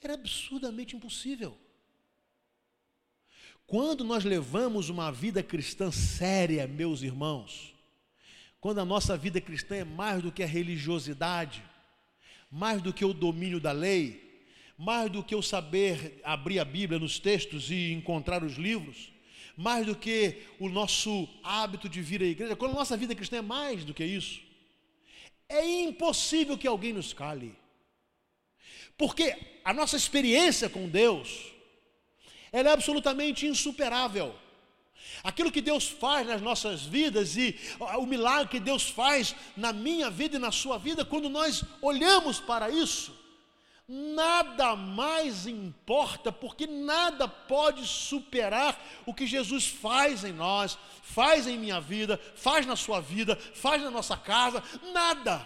[0.00, 1.56] Era absurdamente impossível.
[3.66, 7.74] Quando nós levamos uma vida cristã séria, meus irmãos,
[8.60, 11.62] quando a nossa vida cristã é mais do que a religiosidade,
[12.50, 14.44] mais do que o domínio da lei,
[14.76, 19.12] mais do que o saber abrir a Bíblia nos textos e encontrar os livros,
[19.60, 23.36] mais do que o nosso hábito de vir à igreja, quando a nossa vida cristã
[23.36, 24.40] é mais do que isso,
[25.46, 27.54] é impossível que alguém nos cale.
[28.96, 31.52] Porque a nossa experiência com Deus,
[32.50, 34.34] ela é absolutamente insuperável.
[35.22, 37.54] Aquilo que Deus faz nas nossas vidas e
[37.98, 42.40] o milagre que Deus faz na minha vida e na sua vida, quando nós olhamos
[42.40, 43.14] para isso,
[43.92, 51.58] nada mais importa, porque nada pode superar o que Jesus faz em nós, faz em
[51.58, 55.44] minha vida, faz na sua vida, faz na nossa casa, nada.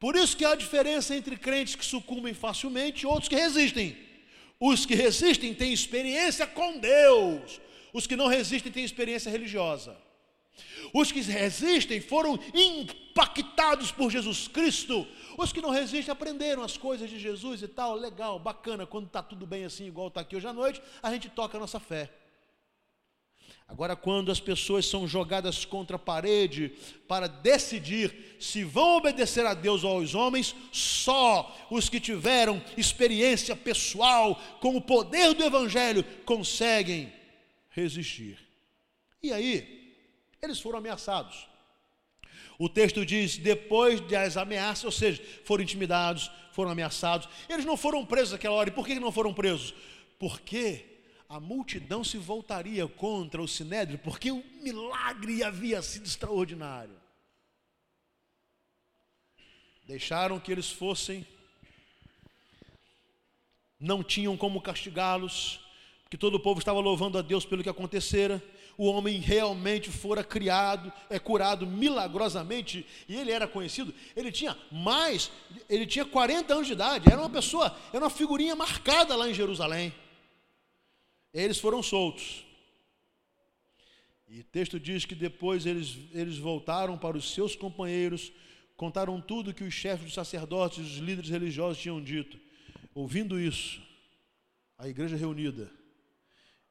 [0.00, 3.96] Por isso que há diferença entre crentes que sucumbem facilmente e outros que resistem.
[4.58, 7.60] Os que resistem têm experiência com Deus,
[7.92, 9.96] os que não resistem têm experiência religiosa.
[10.92, 15.06] Os que resistem foram impactados por Jesus Cristo.
[15.36, 17.94] Os que não resistem aprenderam as coisas de Jesus e tal.
[17.94, 18.86] Legal, bacana.
[18.86, 21.60] Quando está tudo bem assim, igual está aqui hoje à noite, a gente toca a
[21.60, 22.10] nossa fé.
[23.66, 26.72] Agora, quando as pessoas são jogadas contra a parede
[27.08, 33.56] para decidir se vão obedecer a Deus ou aos homens, só os que tiveram experiência
[33.56, 37.12] pessoal com o poder do Evangelho conseguem
[37.70, 38.38] resistir.
[39.22, 39.96] E aí,
[40.42, 41.48] eles foram ameaçados.
[42.58, 47.28] O texto diz: depois das ameaças, ou seja, foram intimidados, foram ameaçados.
[47.48, 48.68] Eles não foram presos naquela hora.
[48.70, 49.74] E por que não foram presos?
[50.18, 50.84] Porque
[51.28, 56.94] a multidão se voltaria contra o sinédrio, porque o milagre havia sido extraordinário.
[59.86, 61.26] Deixaram que eles fossem,
[63.78, 65.60] não tinham como castigá-los,
[66.08, 68.42] que todo o povo estava louvando a Deus pelo que acontecera.
[68.76, 73.94] O homem realmente fora criado, é curado milagrosamente, e ele era conhecido.
[74.16, 75.30] Ele tinha mais,
[75.68, 79.34] ele tinha 40 anos de idade, era uma pessoa, era uma figurinha marcada lá em
[79.34, 79.92] Jerusalém.
[81.32, 82.44] Eles foram soltos.
[84.28, 88.32] E o texto diz que depois eles, eles voltaram para os seus companheiros,
[88.76, 92.38] contaram tudo que os chefes dos sacerdotes e os líderes religiosos tinham dito.
[92.94, 93.80] Ouvindo isso,
[94.78, 95.70] a igreja reunida,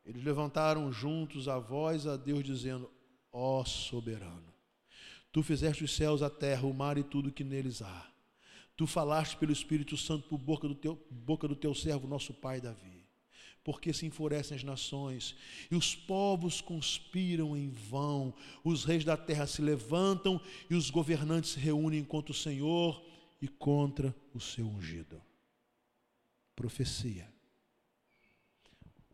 [0.06, 2.89] eles levantaram juntos a voz a Deus, dizendo:
[3.32, 4.54] Ó oh, soberano,
[5.32, 8.10] tu fizeste os céus, a terra, o mar e tudo que neles há.
[8.76, 12.60] Tu falaste pelo Espírito Santo por boca do teu, boca do teu servo, nosso pai
[12.60, 13.04] Davi.
[13.63, 15.38] Porque se enfurecem as nações
[15.72, 21.52] e os povos conspiram em vão, os reis da terra se levantam e os governantes
[21.52, 23.02] se reúnem contra o Senhor
[23.42, 25.22] e contra o seu ungido.
[26.58, 27.33] Profecia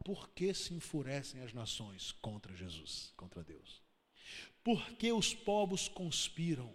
[0.04, 3.82] por que se enfurecem as nações contra Jesus, contra Deus?
[4.64, 6.74] Por que os povos conspiram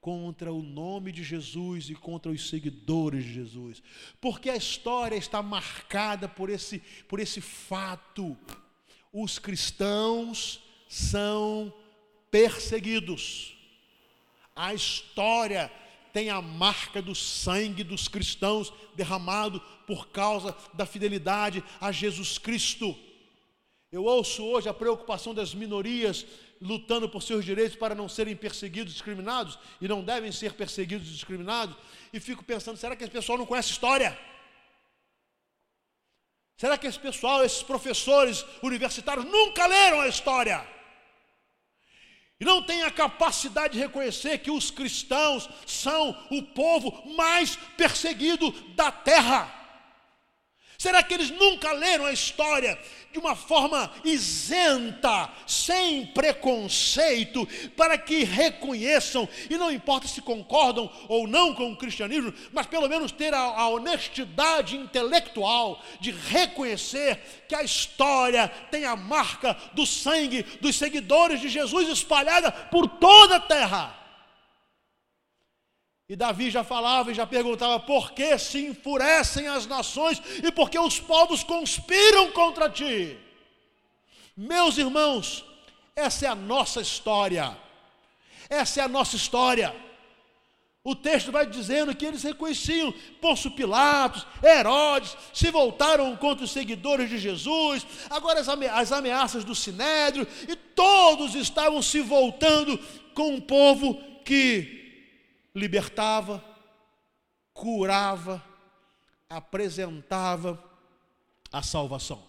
[0.00, 3.82] contra o nome de Jesus e contra os seguidores de Jesus?
[4.20, 8.36] Porque a história está marcada por esse, por esse fato.
[9.12, 11.72] Os cristãos são
[12.30, 13.56] perseguidos.
[14.54, 15.70] A história
[16.14, 22.96] tem a marca do sangue dos cristãos derramado por causa da fidelidade a Jesus Cristo.
[23.90, 26.24] Eu ouço hoje a preocupação das minorias
[26.60, 31.76] lutando por seus direitos para não serem perseguidos, discriminados, e não devem ser perseguidos discriminados,
[32.12, 34.16] e fico pensando: será que esse pessoal não conhece história?
[36.56, 40.73] Será que esse pessoal, esses professores universitários, nunca leram a história?
[42.40, 48.50] E não tem a capacidade de reconhecer que os cristãos são o povo mais perseguido
[48.74, 49.63] da terra.
[50.84, 52.78] Será que eles nunca leram a história
[53.10, 61.26] de uma forma isenta, sem preconceito, para que reconheçam, e não importa se concordam ou
[61.26, 67.18] não com o cristianismo, mas pelo menos ter a, a honestidade intelectual de reconhecer
[67.48, 73.36] que a história tem a marca do sangue dos seguidores de Jesus espalhada por toda
[73.36, 74.03] a terra.
[76.06, 80.68] E Davi já falava e já perguntava: por que se enfurecem as nações e por
[80.68, 83.18] que os povos conspiram contra ti?
[84.36, 84.76] Meus
[90.86, 97.08] O texto vai dizendo que eles reconheciam Pôncio Pilatos, Herodes, se voltaram contra os seguidores
[97.08, 102.78] de Jesus, agora as ameaças do Sinédrio, e todos estavam se voltando
[103.14, 104.83] com um povo que
[105.54, 106.44] libertava,
[107.52, 108.44] curava,
[109.28, 110.62] apresentava
[111.52, 112.22] a salvação.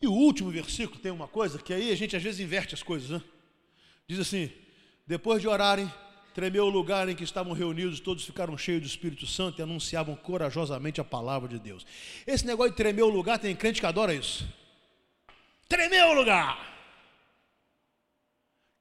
[0.00, 2.82] E o último versículo tem uma coisa que aí a gente às vezes inverte as
[2.82, 3.22] coisas, né?
[4.06, 4.52] Diz assim:
[5.06, 5.90] depois de orarem,
[6.34, 10.14] tremeu o lugar em que estavam reunidos, todos ficaram cheios do Espírito Santo e anunciavam
[10.14, 11.86] corajosamente a palavra de Deus.
[12.26, 14.46] Esse negócio de tremer o lugar, tem crente que adora isso.
[15.66, 16.73] Tremeu o lugar.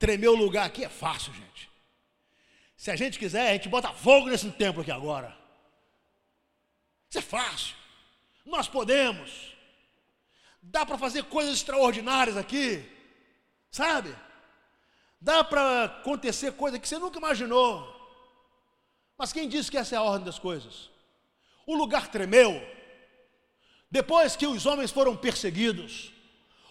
[0.03, 1.71] Tremer o lugar aqui é fácil, gente.
[2.75, 5.33] Se a gente quiser, a gente bota fogo nesse templo aqui agora.
[7.09, 7.73] Isso é fácil.
[8.45, 9.55] Nós podemos.
[10.61, 12.83] Dá para fazer coisas extraordinárias aqui.
[13.71, 14.13] Sabe?
[15.21, 17.89] Dá para acontecer coisa que você nunca imaginou.
[19.17, 20.89] Mas quem disse que essa é a ordem das coisas?
[21.65, 22.61] O lugar tremeu.
[23.89, 26.11] Depois que os homens foram perseguidos,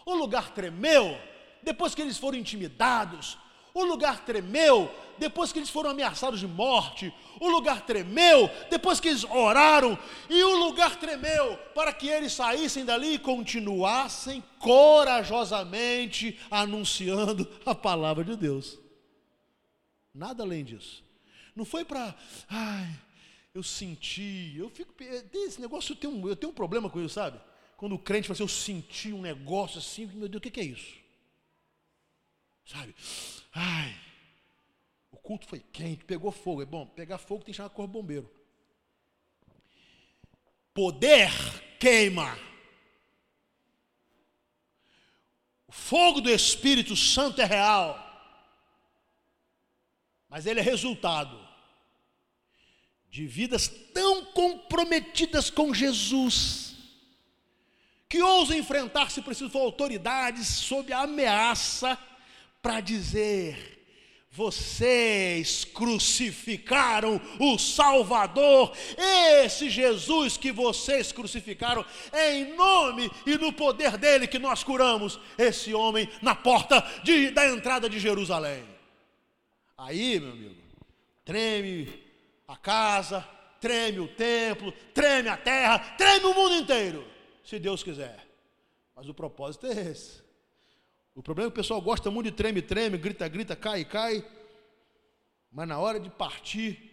[0.04, 1.31] o lugar tremeu.
[1.62, 3.38] Depois que eles foram intimidados,
[3.74, 7.12] o lugar tremeu depois que eles foram ameaçados de morte.
[7.40, 9.98] O lugar tremeu depois que eles oraram.
[10.28, 18.24] E o lugar tremeu para que eles saíssem dali e continuassem corajosamente anunciando a palavra
[18.24, 18.78] de Deus.
[20.14, 21.02] Nada além disso.
[21.54, 22.14] Não foi para,
[22.48, 22.88] ai,
[23.54, 24.94] eu senti, eu fico,
[25.34, 27.38] esse negócio eu tenho, eu tenho um problema com isso, sabe?
[27.76, 30.64] Quando o crente fala assim, eu senti um negócio assim, meu Deus, o que é
[30.64, 31.01] isso?
[32.64, 32.94] Sabe?
[33.52, 33.94] Ai,
[35.10, 36.62] o culto foi quente, pegou fogo.
[36.62, 38.30] É bom, pegar fogo tem que chamar corpo bombeiro.
[40.72, 41.30] Poder
[41.78, 42.38] queima.
[45.66, 48.08] O fogo do Espírito Santo é real.
[50.28, 51.42] Mas ele é resultado
[53.10, 56.74] de vidas tão comprometidas com Jesus,
[58.08, 61.98] que ousam enfrentar, se preciso autoridades sob a ameaça
[62.62, 63.72] para dizer:
[64.30, 68.72] vocês crucificaram o Salvador,
[69.44, 75.18] esse Jesus que vocês crucificaram, é em nome e no poder dele que nós curamos
[75.36, 78.64] esse homem na porta de, da entrada de Jerusalém.
[79.76, 80.62] Aí, meu amigo,
[81.24, 82.02] treme
[82.46, 83.28] a casa,
[83.60, 87.06] treme o templo, treme a terra, treme o mundo inteiro,
[87.44, 88.26] se Deus quiser.
[88.94, 90.22] Mas o propósito é esse
[91.14, 94.24] o problema é que o pessoal gosta muito de treme, treme, grita, grita, cai, cai.
[95.50, 96.90] Mas na hora de partir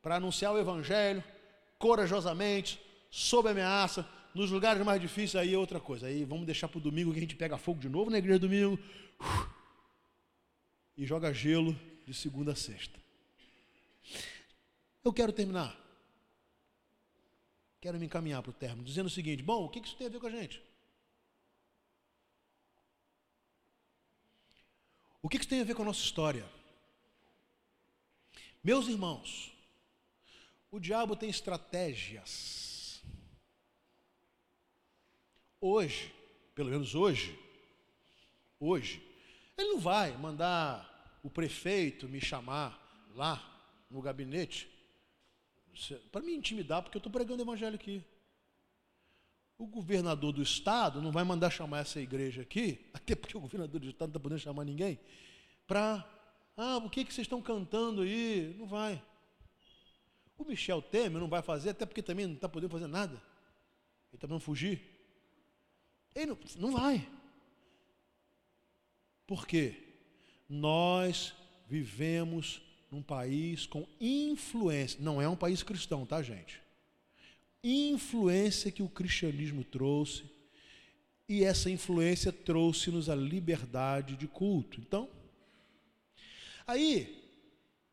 [0.00, 1.22] para anunciar o Evangelho,
[1.78, 2.80] corajosamente,
[3.10, 6.06] sob ameaça, nos lugares mais difíceis, aí é outra coisa.
[6.06, 8.38] Aí vamos deixar para o domingo que a gente pega fogo de novo na igreja
[8.38, 8.78] domingo
[10.96, 12.98] e joga gelo de segunda a sexta.
[15.04, 15.78] Eu quero terminar.
[17.80, 20.10] Quero me encaminhar para o término, dizendo o seguinte: bom, o que isso tem a
[20.10, 20.62] ver com a gente?
[25.22, 26.44] O que isso tem a ver com a nossa história?
[28.62, 29.52] Meus irmãos,
[30.68, 33.02] o diabo tem estratégias.
[35.60, 36.12] Hoje,
[36.56, 37.38] pelo menos hoje,
[38.58, 39.00] hoje,
[39.56, 43.48] ele não vai mandar o prefeito me chamar lá
[43.88, 44.68] no gabinete
[46.10, 48.04] para me intimidar, porque eu estou pregando o evangelho aqui.
[49.62, 53.80] O governador do estado não vai mandar chamar essa igreja aqui, até porque o governador
[53.80, 54.98] do estado não está podendo chamar ninguém,
[55.68, 56.04] para,
[56.56, 58.56] ah, o que, que vocês estão cantando aí?
[58.58, 59.00] Não vai.
[60.36, 63.12] O Michel Temer não vai fazer, até porque também não está podendo fazer nada.
[63.12, 64.82] Ele está podendo fugir.
[66.12, 67.08] Ele não, não vai.
[69.28, 69.76] Por quê?
[70.48, 71.32] Nós
[71.68, 72.60] vivemos
[72.90, 74.98] num país com influência.
[75.00, 76.60] Não é um país cristão, tá, gente?
[77.62, 80.24] Influência que o cristianismo trouxe,
[81.28, 84.80] e essa influência trouxe-nos a liberdade de culto.
[84.80, 85.08] Então,
[86.66, 87.22] aí,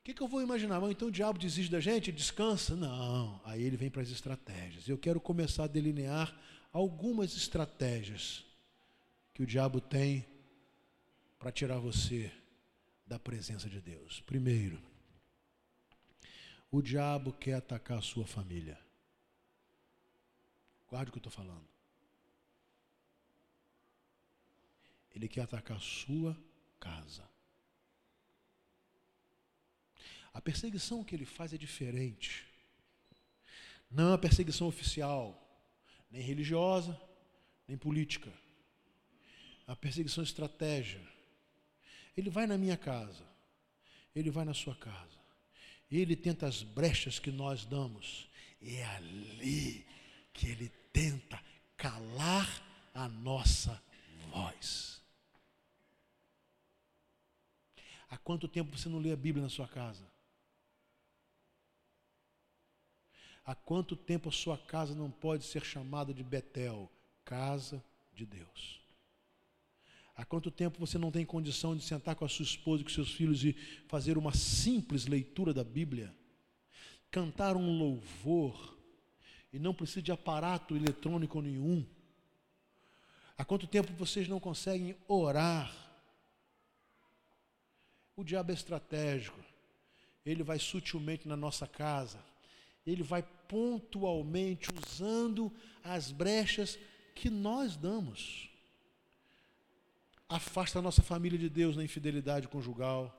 [0.02, 0.82] o que, que, eu vou imaginar?
[0.90, 2.76] Então o diabo desiste da gente, descansa?
[2.76, 4.88] Não, aí ele vem para as estratégias.
[4.88, 6.38] Eu quero começar a delinear
[6.74, 8.44] algumas estratégias
[9.34, 10.26] que o diabo tem
[11.38, 12.32] para tirar você
[13.06, 14.20] da presença de Deus.
[14.22, 14.82] Primeiro,
[16.72, 18.78] o diabo quer atacar a sua família.
[20.90, 21.68] Guarde o que eu estou falando.
[25.16, 26.38] Ele quer atacar a sua
[26.80, 27.28] casa.
[30.34, 32.46] A perseguição que ele faz é diferente.
[33.90, 35.36] Não é uma perseguição oficial,
[36.12, 37.00] nem religiosa,
[37.68, 38.32] nem política.
[39.68, 41.02] É uma perseguição estratégia.
[42.16, 43.26] Ele vai na minha casa,
[44.16, 45.18] ele vai na sua casa,
[45.90, 48.30] ele tenta as brechas que nós damos,
[48.62, 49.86] é ali
[50.34, 51.42] que ele tenta
[51.78, 52.48] calar
[52.94, 53.82] a nossa
[54.32, 55.02] voz.
[58.10, 60.04] Há quanto tempo você não lê a Bíblia na sua casa?
[63.46, 66.92] Há quanto tempo a sua casa não pode ser chamada de Betel,
[67.24, 67.84] casa
[68.14, 68.80] de Deus?
[70.16, 72.92] Há quanto tempo você não tem condição de sentar com a sua esposa e com
[72.92, 73.54] seus filhos e
[73.88, 76.14] fazer uma simples leitura da Bíblia?
[77.10, 78.79] Cantar um louvor
[79.52, 81.86] e não precisa de aparato eletrônico nenhum.
[83.38, 85.74] Há quanto tempo vocês não conseguem orar?
[88.16, 89.40] O diabo é estratégico.
[90.26, 92.20] Ele vai sutilmente na nossa casa.
[92.86, 95.52] Ele vai pontualmente usando
[95.84, 96.78] as brechas
[97.16, 98.50] que nós damos.
[100.28, 103.16] Afasta a nossa família de Deus na infidelidade conjugal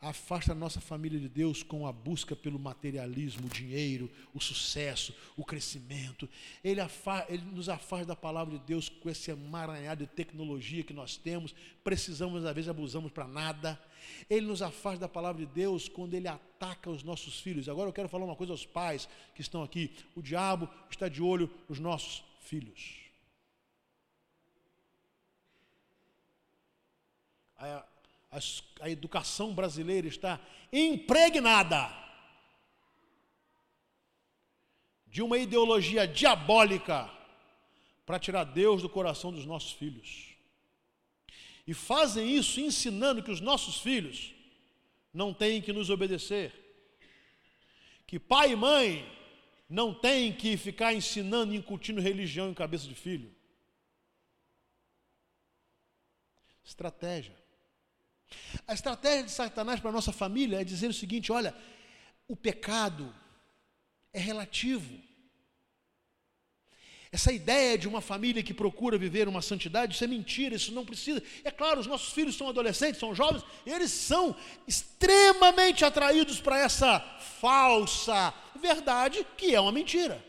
[0.00, 5.14] afasta a nossa família de Deus com a busca pelo materialismo, o dinheiro, o sucesso,
[5.36, 6.28] o crescimento.
[6.64, 6.80] Ele,
[7.28, 11.54] ele, nos afasta da palavra de Deus com esse emaranhado de tecnologia que nós temos,
[11.84, 13.78] precisamos, às vezes, abusamos para nada.
[14.28, 17.68] Ele nos afasta da palavra de Deus quando ele ataca os nossos filhos.
[17.68, 21.20] Agora eu quero falar uma coisa aos pais que estão aqui: o diabo está de
[21.20, 23.00] olho nos nossos filhos.
[27.60, 27.84] a
[28.84, 30.40] educação brasileira está
[30.72, 31.92] impregnada
[35.06, 37.10] de uma ideologia diabólica
[38.06, 40.28] para tirar Deus do coração dos nossos filhos.
[41.66, 44.32] E fazem isso ensinando que os nossos filhos
[45.12, 46.52] não têm que nos obedecer,
[48.06, 49.20] que pai e mãe
[49.68, 53.32] não têm que ficar ensinando e incutindo religião em cabeça de filho.
[56.64, 57.39] Estratégia.
[58.66, 61.54] A estratégia de Satanás para a nossa família é dizer o seguinte: olha,
[62.28, 63.14] o pecado
[64.12, 65.00] é relativo.
[67.12, 70.84] Essa ideia de uma família que procura viver uma santidade, isso é mentira, isso não
[70.84, 71.20] precisa.
[71.42, 77.00] É claro, os nossos filhos são adolescentes, são jovens, eles são extremamente atraídos para essa
[77.40, 80.24] falsa verdade que é uma mentira.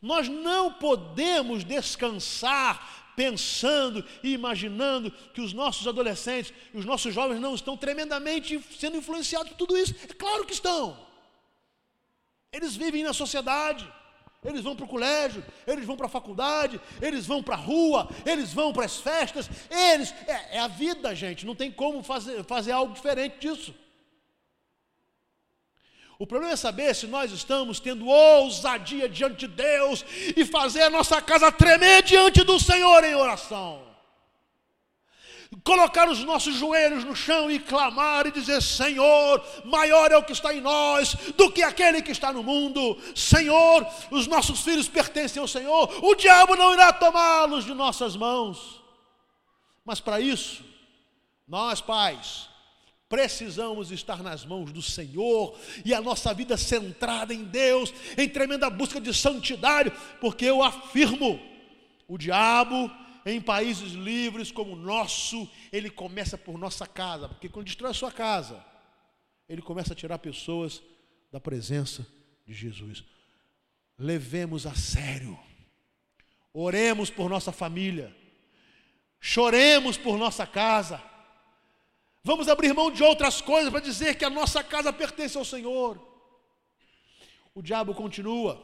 [0.00, 7.38] Nós não podemos descansar pensando e imaginando que os nossos adolescentes e os nossos jovens
[7.38, 9.94] não estão tremendamente sendo influenciados por tudo isso.
[10.08, 10.96] É claro que estão.
[12.50, 13.86] Eles vivem na sociedade,
[14.42, 18.08] eles vão para o colégio, eles vão para a faculdade, eles vão para a rua,
[18.24, 20.14] eles vão para as festas, eles.
[20.26, 23.74] É, é, a vida, gente, não tem como fazer, fazer algo diferente disso.
[26.20, 30.04] O problema é saber se nós estamos tendo ousadia diante de Deus
[30.36, 33.80] e fazer a nossa casa tremer diante do Senhor em oração.
[35.64, 40.32] Colocar os nossos joelhos no chão e clamar e dizer: Senhor, maior é o que
[40.32, 42.98] está em nós do que aquele que está no mundo.
[43.16, 48.82] Senhor, os nossos filhos pertencem ao Senhor, o diabo não irá tomá-los de nossas mãos.
[49.86, 50.62] Mas para isso,
[51.48, 52.49] nós, pais,
[53.10, 58.70] Precisamos estar nas mãos do Senhor e a nossa vida centrada em Deus, em tremenda
[58.70, 61.40] busca de santidade, porque eu afirmo:
[62.06, 62.88] o diabo,
[63.26, 67.94] em países livres como o nosso, ele começa por nossa casa, porque quando destrói a
[67.94, 68.64] sua casa,
[69.48, 70.80] ele começa a tirar pessoas
[71.32, 72.06] da presença
[72.46, 73.02] de Jesus.
[73.98, 75.36] Levemos a sério,
[76.54, 78.16] oremos por nossa família,
[79.18, 81.09] choremos por nossa casa
[82.22, 85.98] Vamos abrir mão de outras coisas para dizer que a nossa casa pertence ao Senhor.
[87.54, 88.62] O diabo continua,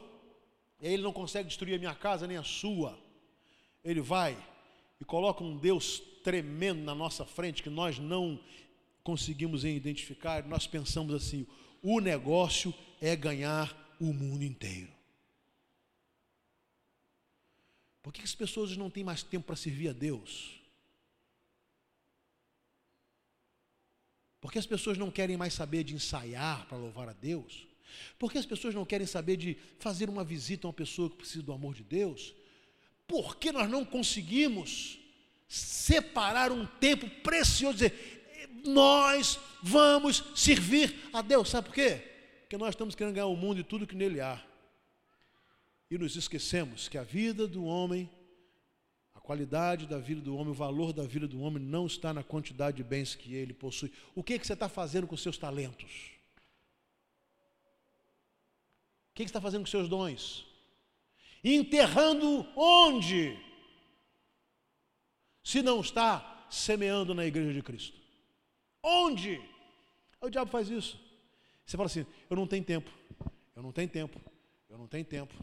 [0.79, 2.97] ele não consegue destruir a minha casa nem a sua.
[3.83, 4.37] Ele vai
[4.99, 8.39] e coloca um Deus tremendo na nossa frente que nós não
[9.03, 10.43] conseguimos identificar.
[10.43, 11.47] Nós pensamos assim:
[11.81, 14.91] o negócio é ganhar o mundo inteiro.
[18.03, 20.56] Por que as pessoas não têm mais tempo para servir a Deus?
[24.39, 27.67] Porque as pessoas não querem mais saber de ensaiar para louvar a Deus?
[28.19, 31.43] Porque as pessoas não querem saber de fazer uma visita a uma pessoa que precisa
[31.43, 32.33] do amor de Deus?
[33.07, 34.99] Porque nós não conseguimos
[35.47, 41.49] separar um tempo precioso, dizer, nós vamos servir a Deus.
[41.49, 42.01] Sabe por quê?
[42.41, 44.43] Porque nós estamos querendo ganhar o mundo e tudo que nele há.
[45.89, 48.09] E nos esquecemos que a vida do homem
[49.27, 52.77] qualidade da vida do homem, o valor da vida do homem não está na quantidade
[52.77, 53.91] de bens que ele possui.
[54.15, 56.11] O que, é que você está fazendo com seus talentos?
[59.11, 60.47] O que, é que você está fazendo com seus dons?
[61.43, 63.37] Enterrando onde?
[65.43, 67.99] Se não está semeando na igreja de Cristo?
[68.81, 69.41] Onde?
[70.21, 70.97] O diabo faz isso.
[71.65, 72.89] Você fala assim: eu não tenho tempo,
[73.53, 74.21] eu não tenho tempo,
[74.69, 75.33] eu não tenho tempo,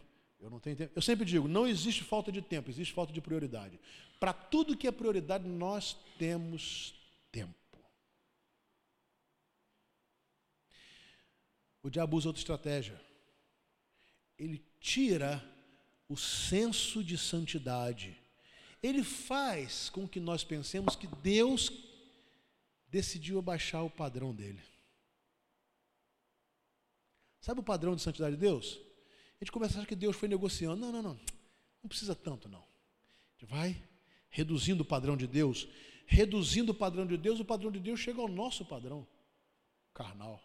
[0.45, 0.93] eu não tenho tempo.
[0.95, 3.79] Eu sempre digo: não existe falta de tempo, existe falta de prioridade.
[4.19, 6.93] Para tudo que é prioridade, nós temos
[7.31, 7.55] tempo.
[11.81, 13.01] O diabo usa outra estratégia.
[14.37, 15.43] Ele tira
[16.07, 18.15] o senso de santidade.
[18.83, 21.71] Ele faz com que nós pensemos que Deus
[22.87, 24.61] decidiu abaixar o padrão dele.
[27.41, 28.84] Sabe o padrão de santidade de Deus?
[29.45, 30.75] Gente começa a achar que Deus foi negociando.
[30.75, 31.19] Não, não, não.
[31.83, 32.61] Não precisa tanto, não.
[32.61, 33.79] A gente vai
[34.27, 35.67] reduzindo o padrão de Deus.
[36.07, 39.05] Reduzindo o padrão de Deus, o padrão de Deus chega ao nosso padrão
[39.93, 40.41] carnal.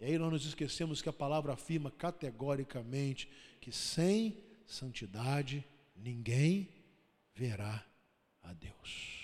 [0.00, 3.28] E aí nós nos esquecemos que a palavra afirma categoricamente
[3.60, 5.62] que sem santidade
[5.94, 6.66] ninguém
[7.34, 7.84] verá
[8.42, 9.20] a Deus.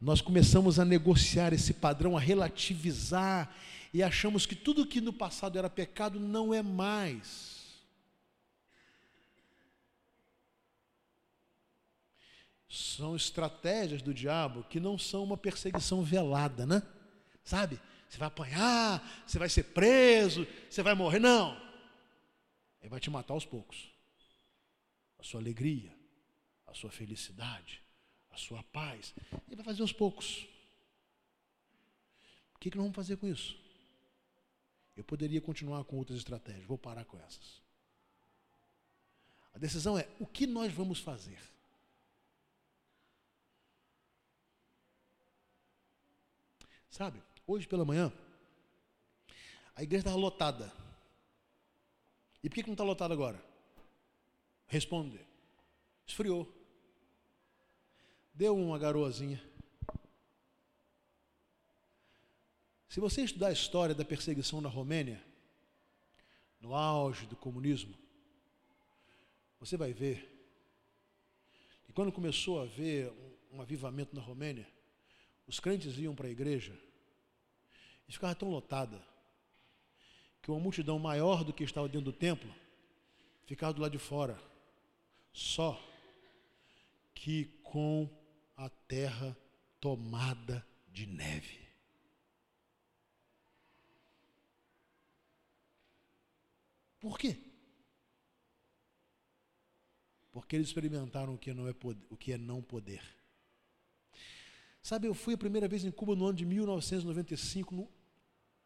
[0.00, 3.52] Nós começamos a negociar esse padrão, a relativizar
[3.92, 7.60] e achamos que tudo que no passado era pecado não é mais.
[12.68, 16.82] São estratégias do diabo que não são uma perseguição velada, né?
[17.42, 17.80] Sabe?
[18.08, 21.18] Você vai apanhar, você vai ser preso, você vai morrer.
[21.18, 21.60] Não.
[22.80, 23.90] Ele vai te matar aos poucos.
[25.18, 25.92] A sua alegria,
[26.66, 27.82] a sua felicidade,
[28.30, 29.14] a sua paz.
[29.48, 30.46] Ele vai fazer aos poucos.
[32.54, 33.58] O que, que nós vamos fazer com isso?
[34.96, 37.62] Eu poderia continuar com outras estratégias, vou parar com essas.
[39.54, 41.38] A decisão é o que nós vamos fazer.
[46.90, 48.12] Sabe, hoje pela manhã,
[49.74, 50.72] a igreja estava lotada.
[52.42, 53.42] E por que, não está lotada agora?
[54.66, 55.18] Responde.
[56.06, 56.52] Esfriou.
[58.34, 59.42] Deu uma garoazinha.
[62.90, 65.24] Se você estudar a história da perseguição na Romênia,
[66.60, 67.94] no auge do comunismo,
[69.60, 70.28] você vai ver
[71.84, 73.12] que quando começou a haver
[73.52, 74.66] um, avivamento na Romênia,
[75.46, 76.76] os crentes iam para a igreja
[78.08, 79.00] e ficava tão lotada
[80.42, 82.52] que uma multidão maior do que estava dentro do templo
[83.46, 84.36] ficava do lado de fora,
[85.32, 85.80] só
[87.14, 88.10] que com
[88.56, 89.36] a terra
[89.80, 91.69] tomada de neve.
[97.00, 97.38] Por quê?
[100.30, 103.02] Porque eles experimentaram o que, não é poder, o que é não poder.
[104.82, 107.90] Sabe, eu fui a primeira vez em Cuba no ano de 1995, no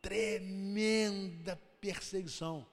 [0.02, 2.66] tremenda perseguição.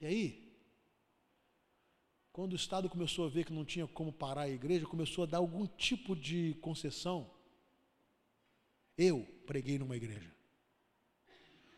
[0.00, 0.50] E aí,
[2.32, 5.26] quando o Estado começou a ver que não tinha como parar a igreja, começou a
[5.26, 7.30] dar algum tipo de concessão.
[8.96, 10.39] Eu preguei numa igreja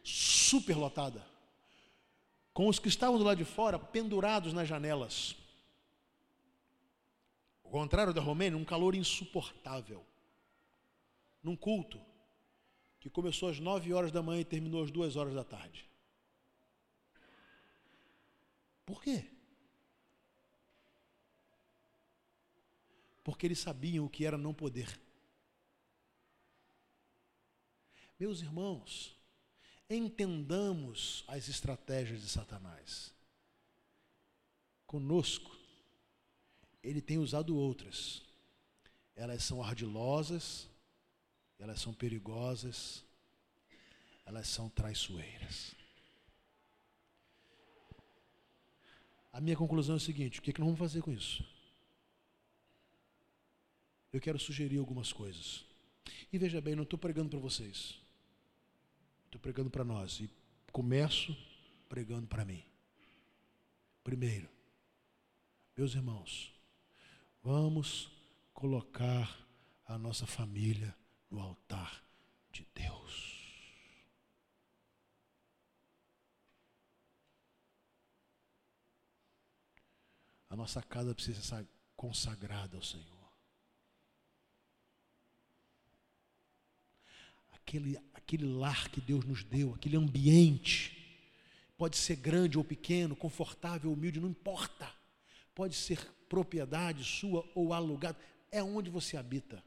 [0.02, 1.24] super lotada,
[2.52, 5.36] com os que estavam do lado de fora pendurados nas janelas.
[7.62, 10.04] O contrário da Romênia, um calor insuportável.
[11.42, 12.00] Num culto
[13.00, 15.88] que começou às nove horas da manhã e terminou às duas horas da tarde.
[18.84, 19.24] Por quê?
[23.24, 25.00] Porque eles sabiam o que era não poder.
[28.18, 29.16] Meus irmãos,
[29.94, 33.12] entendamos as estratégias de Satanás.
[34.86, 35.56] Conosco,
[36.82, 38.22] ele tem usado outras.
[39.14, 40.68] Elas são ardilosas,
[41.58, 43.04] elas são perigosas,
[44.24, 45.74] elas são traiçoeiras.
[49.32, 51.44] A minha conclusão é o seguinte: o que, é que nós vamos fazer com isso?
[54.12, 55.64] Eu quero sugerir algumas coisas.
[56.30, 58.01] E veja bem, não estou pregando para vocês.
[59.32, 60.30] Estou pregando para nós e
[60.70, 61.34] começo
[61.88, 62.62] pregando para mim.
[64.04, 64.46] Primeiro,
[65.74, 66.52] meus irmãos,
[67.42, 68.12] vamos
[68.52, 69.34] colocar
[69.86, 70.94] a nossa família
[71.30, 72.04] no altar
[72.50, 73.40] de Deus.
[80.50, 81.66] A nossa casa precisa ser
[81.96, 83.21] consagrada ao Senhor.
[87.72, 90.98] Aquele, aquele lar que Deus nos deu, aquele ambiente.
[91.78, 94.92] Pode ser grande ou pequeno, confortável ou humilde, não importa.
[95.54, 95.98] Pode ser
[96.28, 98.18] propriedade sua ou alugado,
[98.50, 99.64] é onde você habita.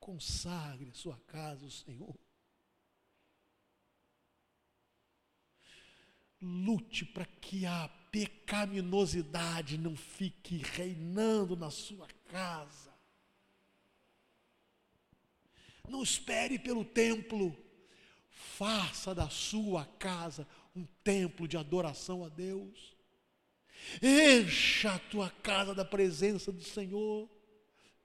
[0.00, 2.16] Consagre sua casa ao Senhor.
[6.40, 12.87] lute para que a pecaminosidade não fique reinando na sua casa.
[15.88, 17.56] Não espere pelo templo,
[18.30, 22.96] faça da sua casa um templo de adoração a Deus.
[24.02, 27.28] Encha a tua casa da presença do Senhor,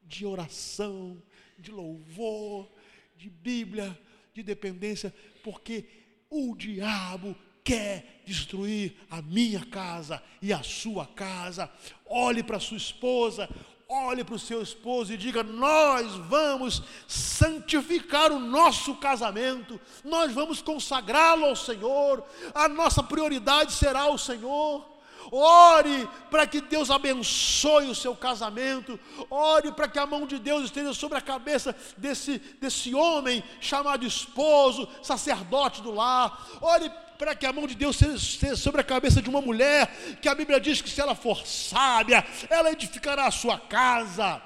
[0.03, 1.21] de oração,
[1.57, 2.71] de louvor,
[3.17, 3.97] de Bíblia,
[4.33, 5.13] de dependência,
[5.43, 5.85] porque
[6.29, 11.71] o diabo quer destruir a minha casa e a sua casa.
[12.05, 13.49] Olhe para sua esposa,
[13.93, 20.61] olhe para o seu esposo e diga: Nós vamos santificar o nosso casamento, nós vamos
[20.61, 22.23] consagrá-lo ao Senhor,
[22.53, 24.92] a nossa prioridade será o Senhor.
[25.31, 28.99] Ore para que Deus abençoe o seu casamento.
[29.29, 34.05] Ore para que a mão de Deus esteja sobre a cabeça desse, desse homem chamado
[34.05, 36.47] esposo, sacerdote do lar.
[36.61, 40.27] Ore para que a mão de Deus seja sobre a cabeça de uma mulher, que
[40.27, 44.41] a Bíblia diz que se ela for sábia, ela edificará a sua casa.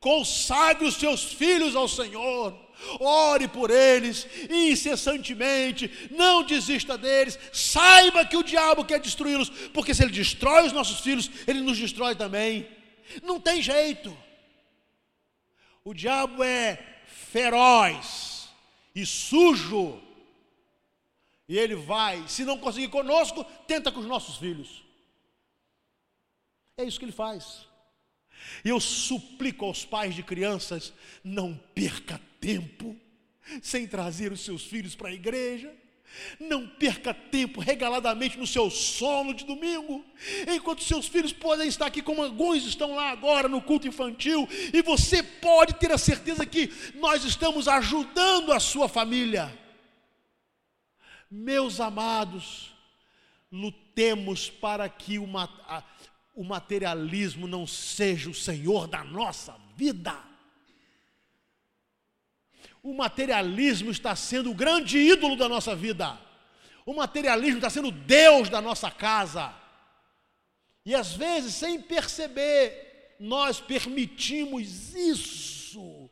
[0.00, 2.58] Consagre os seus filhos ao Senhor
[3.00, 10.02] ore por eles incessantemente, não desista deles, saiba que o diabo quer destruí-los, porque se
[10.02, 12.68] ele destrói os nossos filhos, ele nos destrói também.
[13.22, 14.16] Não tem jeito.
[15.84, 18.48] O diabo é feroz
[18.94, 20.00] e sujo,
[21.48, 24.82] e ele vai, se não conseguir conosco, tenta com os nossos filhos.
[26.76, 27.66] É isso que ele faz.
[28.64, 32.96] E eu suplico aos pais de crianças: não perca tempo
[33.62, 35.72] sem trazer os seus filhos para a igreja.
[36.38, 40.04] Não perca tempo regaladamente no seu sono de domingo,
[40.46, 44.82] enquanto seus filhos podem estar aqui, como alguns estão lá agora no culto infantil, e
[44.82, 49.58] você pode ter a certeza que nós estamos ajudando a sua família.
[51.30, 52.74] Meus amados,
[53.50, 55.26] lutemos para que o,
[56.34, 60.31] o materialismo não seja o senhor da nossa vida
[62.82, 66.18] o materialismo está sendo o grande ídolo da nossa vida.
[66.84, 69.54] O materialismo está sendo Deus da nossa casa.
[70.84, 76.10] E às vezes, sem perceber, nós permitimos isso.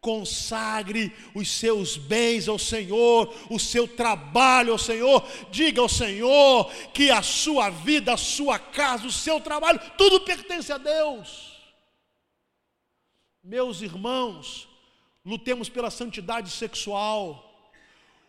[0.00, 5.26] Consagre os seus bens ao Senhor, o seu trabalho ao Senhor.
[5.50, 10.72] Diga ao Senhor que a sua vida, a sua casa, o seu trabalho, tudo pertence
[10.72, 11.54] a Deus.
[13.42, 14.68] Meus irmãos,
[15.24, 17.50] lutemos pela santidade sexual.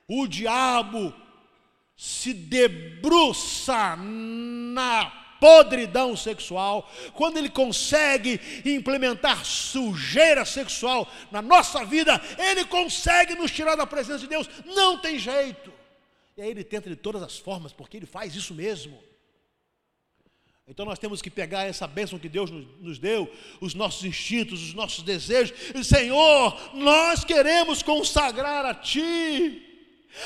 [0.08, 1.14] O diabo
[1.98, 12.66] se debruça na podridão sexual, quando ele consegue implementar sujeira sexual na nossa vida, ele
[12.66, 15.72] consegue nos tirar da presença de Deus, não tem jeito.
[16.38, 19.02] E aí ele tenta de todas as formas, porque ele faz isso mesmo.
[20.68, 22.50] Então nós temos que pegar essa bênção que Deus
[22.82, 29.62] nos deu, os nossos instintos, os nossos desejos, e Senhor, nós queremos consagrar a Ti.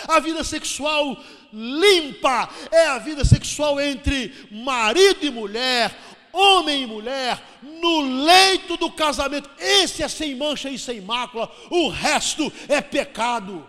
[0.08, 1.22] A vida sexual
[1.52, 5.98] limpa é a vida sexual entre marido e mulher,
[6.32, 9.50] homem e mulher, no leito do casamento.
[9.58, 13.68] Esse é sem mancha e sem mácula, o resto é pecado.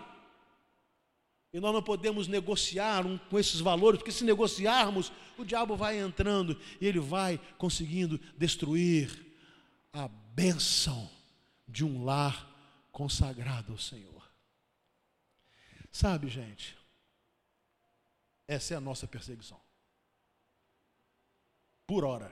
[1.53, 5.99] E nós não podemos negociar um, com esses valores, porque se negociarmos, o diabo vai
[5.99, 9.25] entrando e ele vai conseguindo destruir
[9.91, 11.09] a bênção
[11.67, 12.49] de um lar
[12.91, 14.21] consagrado ao Senhor.
[15.91, 16.77] Sabe, gente,
[18.47, 19.59] essa é a nossa perseguição.
[21.85, 22.31] Por hora.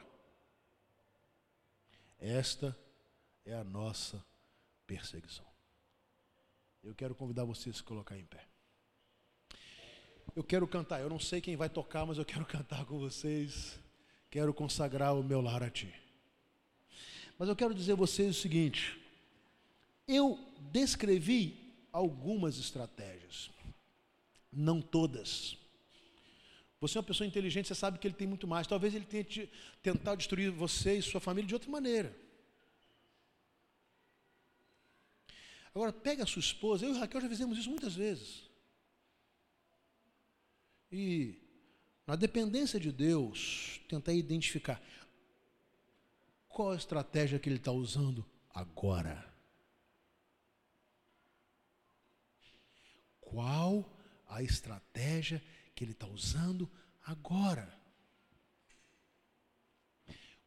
[2.18, 2.78] Esta
[3.46, 4.24] é a nossa
[4.86, 5.46] perseguição.
[6.84, 8.46] Eu quero convidar você a se colocar em pé.
[10.36, 13.80] Eu quero cantar, eu não sei quem vai tocar, mas eu quero cantar com vocês.
[14.30, 15.94] Quero consagrar o meu lar a ti.
[17.38, 19.00] Mas eu quero dizer a vocês o seguinte:
[20.08, 20.38] eu
[20.72, 23.50] descrevi algumas estratégias,
[24.52, 25.58] não todas.
[26.82, 28.68] Você é uma pessoa inteligente, você sabe que ele tem muito mais.
[28.68, 29.26] Talvez ele tenha
[29.82, 32.16] tentado destruir você e sua família de outra maneira.
[35.74, 38.49] Agora, pega a sua esposa, eu e Raquel já fizemos isso muitas vezes.
[40.92, 41.36] E,
[42.06, 44.82] na dependência de Deus, tentar identificar
[46.48, 49.26] qual a estratégia que ele está usando agora.
[53.22, 53.86] Qual
[54.28, 55.42] a estratégia
[55.76, 56.70] que ele está usando
[57.06, 57.78] agora?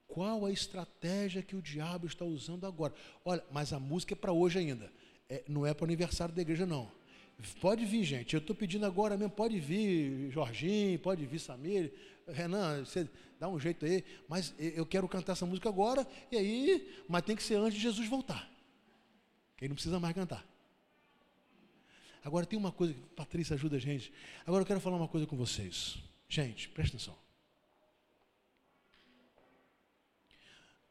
[0.07, 2.93] Qual a estratégia que o diabo está usando agora?
[3.25, 4.93] Olha, mas a música é para hoje ainda.
[5.29, 6.93] É, não é para o aniversário da igreja, não.
[7.61, 8.35] Pode vir, gente.
[8.35, 9.33] Eu estou pedindo agora mesmo.
[9.33, 11.93] Pode vir, Jorginho, pode vir, Samir.
[12.29, 13.09] Renan, você
[13.39, 14.05] dá um jeito aí.
[14.29, 16.07] Mas eu quero cantar essa música agora.
[16.31, 18.49] E aí, mas tem que ser antes de Jesus voltar.
[19.61, 20.47] Ele não precisa mais cantar.
[22.25, 24.13] Agora tem uma coisa, Patrícia ajuda a gente.
[24.47, 25.99] Agora eu quero falar uma coisa com vocês.
[26.29, 27.19] Gente, presta atenção.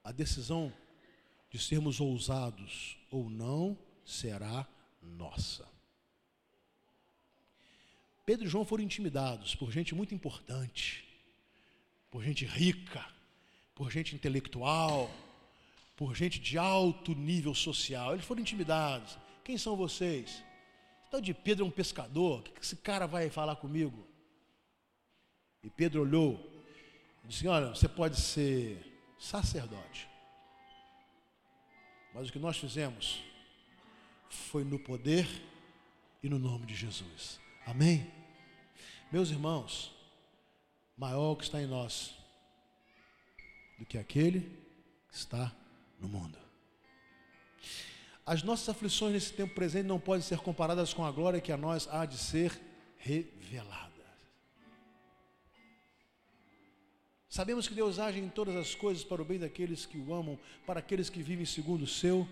[0.04, 0.74] A decisão
[1.50, 4.68] de sermos ousados ou não será
[5.02, 5.71] nossa.
[8.26, 11.04] Pedro e João foram intimidados por gente muito importante,
[12.10, 13.06] por gente rica,
[13.74, 15.10] por gente intelectual,
[15.96, 18.14] por gente de alto nível social.
[18.14, 19.18] Eles foram intimidados.
[19.44, 20.44] Quem são vocês?
[21.10, 24.08] Tal de Pedro é um pescador, o que esse cara vai falar comigo?
[25.64, 26.40] E Pedro olhou
[27.24, 28.82] e disse: Olha, você pode ser
[29.20, 30.08] sacerdote,
[32.14, 33.22] mas o que nós fizemos
[34.30, 35.28] foi no poder
[36.24, 37.40] e no nome de Jesus.
[37.66, 38.12] Amém?
[39.12, 39.94] Meus irmãos,
[40.98, 42.16] maior que está em nós
[43.78, 44.42] do que aquele
[45.10, 45.52] que está
[46.00, 46.38] no mundo.
[48.26, 51.58] As nossas aflições nesse tempo presente não podem ser comparadas com a glória que a
[51.58, 52.60] nós há de ser
[52.98, 53.92] revelada.
[57.28, 60.38] Sabemos que Deus age em todas as coisas para o bem daqueles que o amam,
[60.68, 62.28] para aqueles que vivem segundo o seu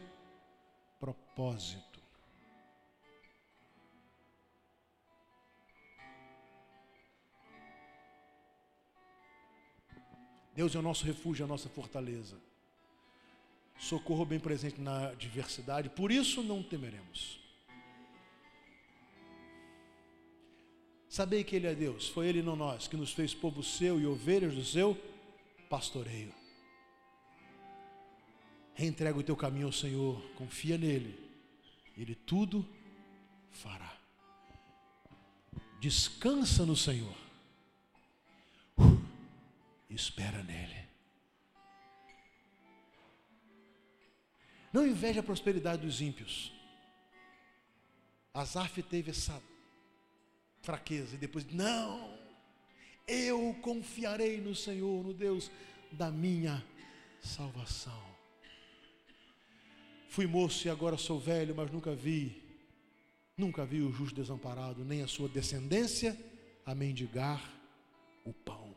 [0.99, 1.88] propósito.
[10.59, 12.35] Deus é o nosso refúgio, a nossa fortaleza.
[13.77, 17.39] Socorro bem presente na diversidade, por isso não temeremos.
[21.07, 24.05] Sabei que Ele é Deus, foi Ele não nós, que nos fez povo seu e
[24.05, 24.97] ovelhas do seu
[25.69, 26.33] pastoreio.
[28.73, 31.17] Reentrega o teu caminho ao Senhor, confia nele,
[31.97, 32.67] Ele tudo
[33.49, 33.95] fará.
[35.79, 37.28] Descansa no Senhor
[39.89, 40.87] espera nele.
[44.71, 46.53] Não inveja a prosperidade dos ímpios.
[48.33, 49.41] Asaf teve essa
[50.61, 52.17] fraqueza e depois, não,
[53.07, 55.49] eu confiarei no Senhor, no Deus
[55.91, 56.63] da minha
[57.21, 58.07] salvação.
[60.07, 62.43] Fui moço e agora sou velho, mas nunca vi,
[63.37, 66.17] nunca vi o justo desamparado, nem a sua descendência
[66.65, 67.41] a mendigar
[68.23, 68.68] o pão.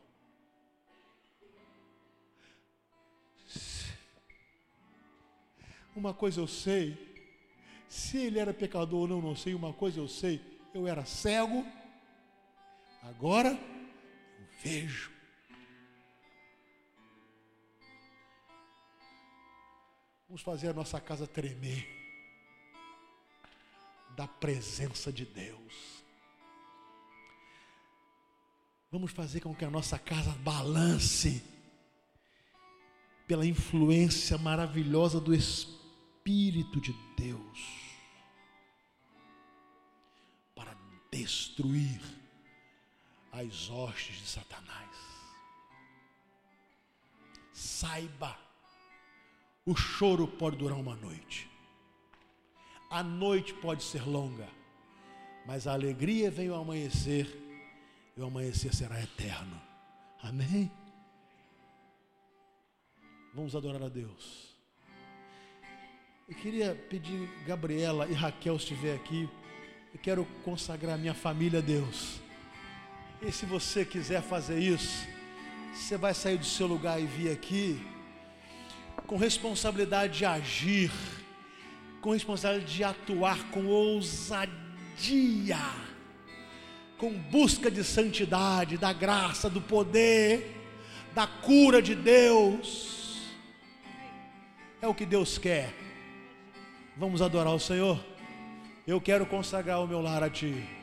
[5.95, 6.97] Uma coisa eu sei,
[7.87, 9.53] se ele era pecador ou não, não sei.
[9.53, 10.41] Uma coisa eu sei,
[10.73, 11.63] eu era cego,
[13.03, 15.11] agora eu vejo.
[20.27, 21.87] Vamos fazer a nossa casa tremer
[24.15, 26.03] da presença de Deus.
[28.91, 31.43] Vamos fazer com que a nossa casa balance
[33.27, 35.82] pela influência maravilhosa do Espírito
[36.23, 37.59] Espírito de Deus
[40.55, 40.73] para
[41.11, 42.01] destruir
[43.29, 44.89] as hostes de Satanás.
[47.51, 48.37] Saiba,
[49.65, 51.51] o choro pode durar uma noite,
[52.89, 54.47] a noite pode ser longa,
[55.45, 57.27] mas a alegria vem ao amanhecer,
[58.15, 59.61] e o amanhecer será eterno.
[60.21, 60.71] Amém?
[63.33, 64.52] Vamos adorar a Deus.
[66.25, 69.29] Eu queria pedir, Gabriela e Raquel, se estiver aqui,
[69.93, 72.21] eu quero consagrar minha família a Deus.
[73.21, 75.05] E se você quiser fazer isso,
[75.73, 77.85] você vai sair do seu lugar e vir aqui
[79.05, 80.91] com responsabilidade de agir,
[81.99, 85.59] com responsabilidade de atuar com ousadia,
[86.97, 90.55] com busca de santidade, da graça, do poder,
[91.13, 93.19] da cura de Deus.
[94.81, 95.82] É o que Deus quer.
[96.95, 97.99] Vamos adorar o Senhor?
[98.85, 100.82] Eu quero consagrar o meu lar a Ti.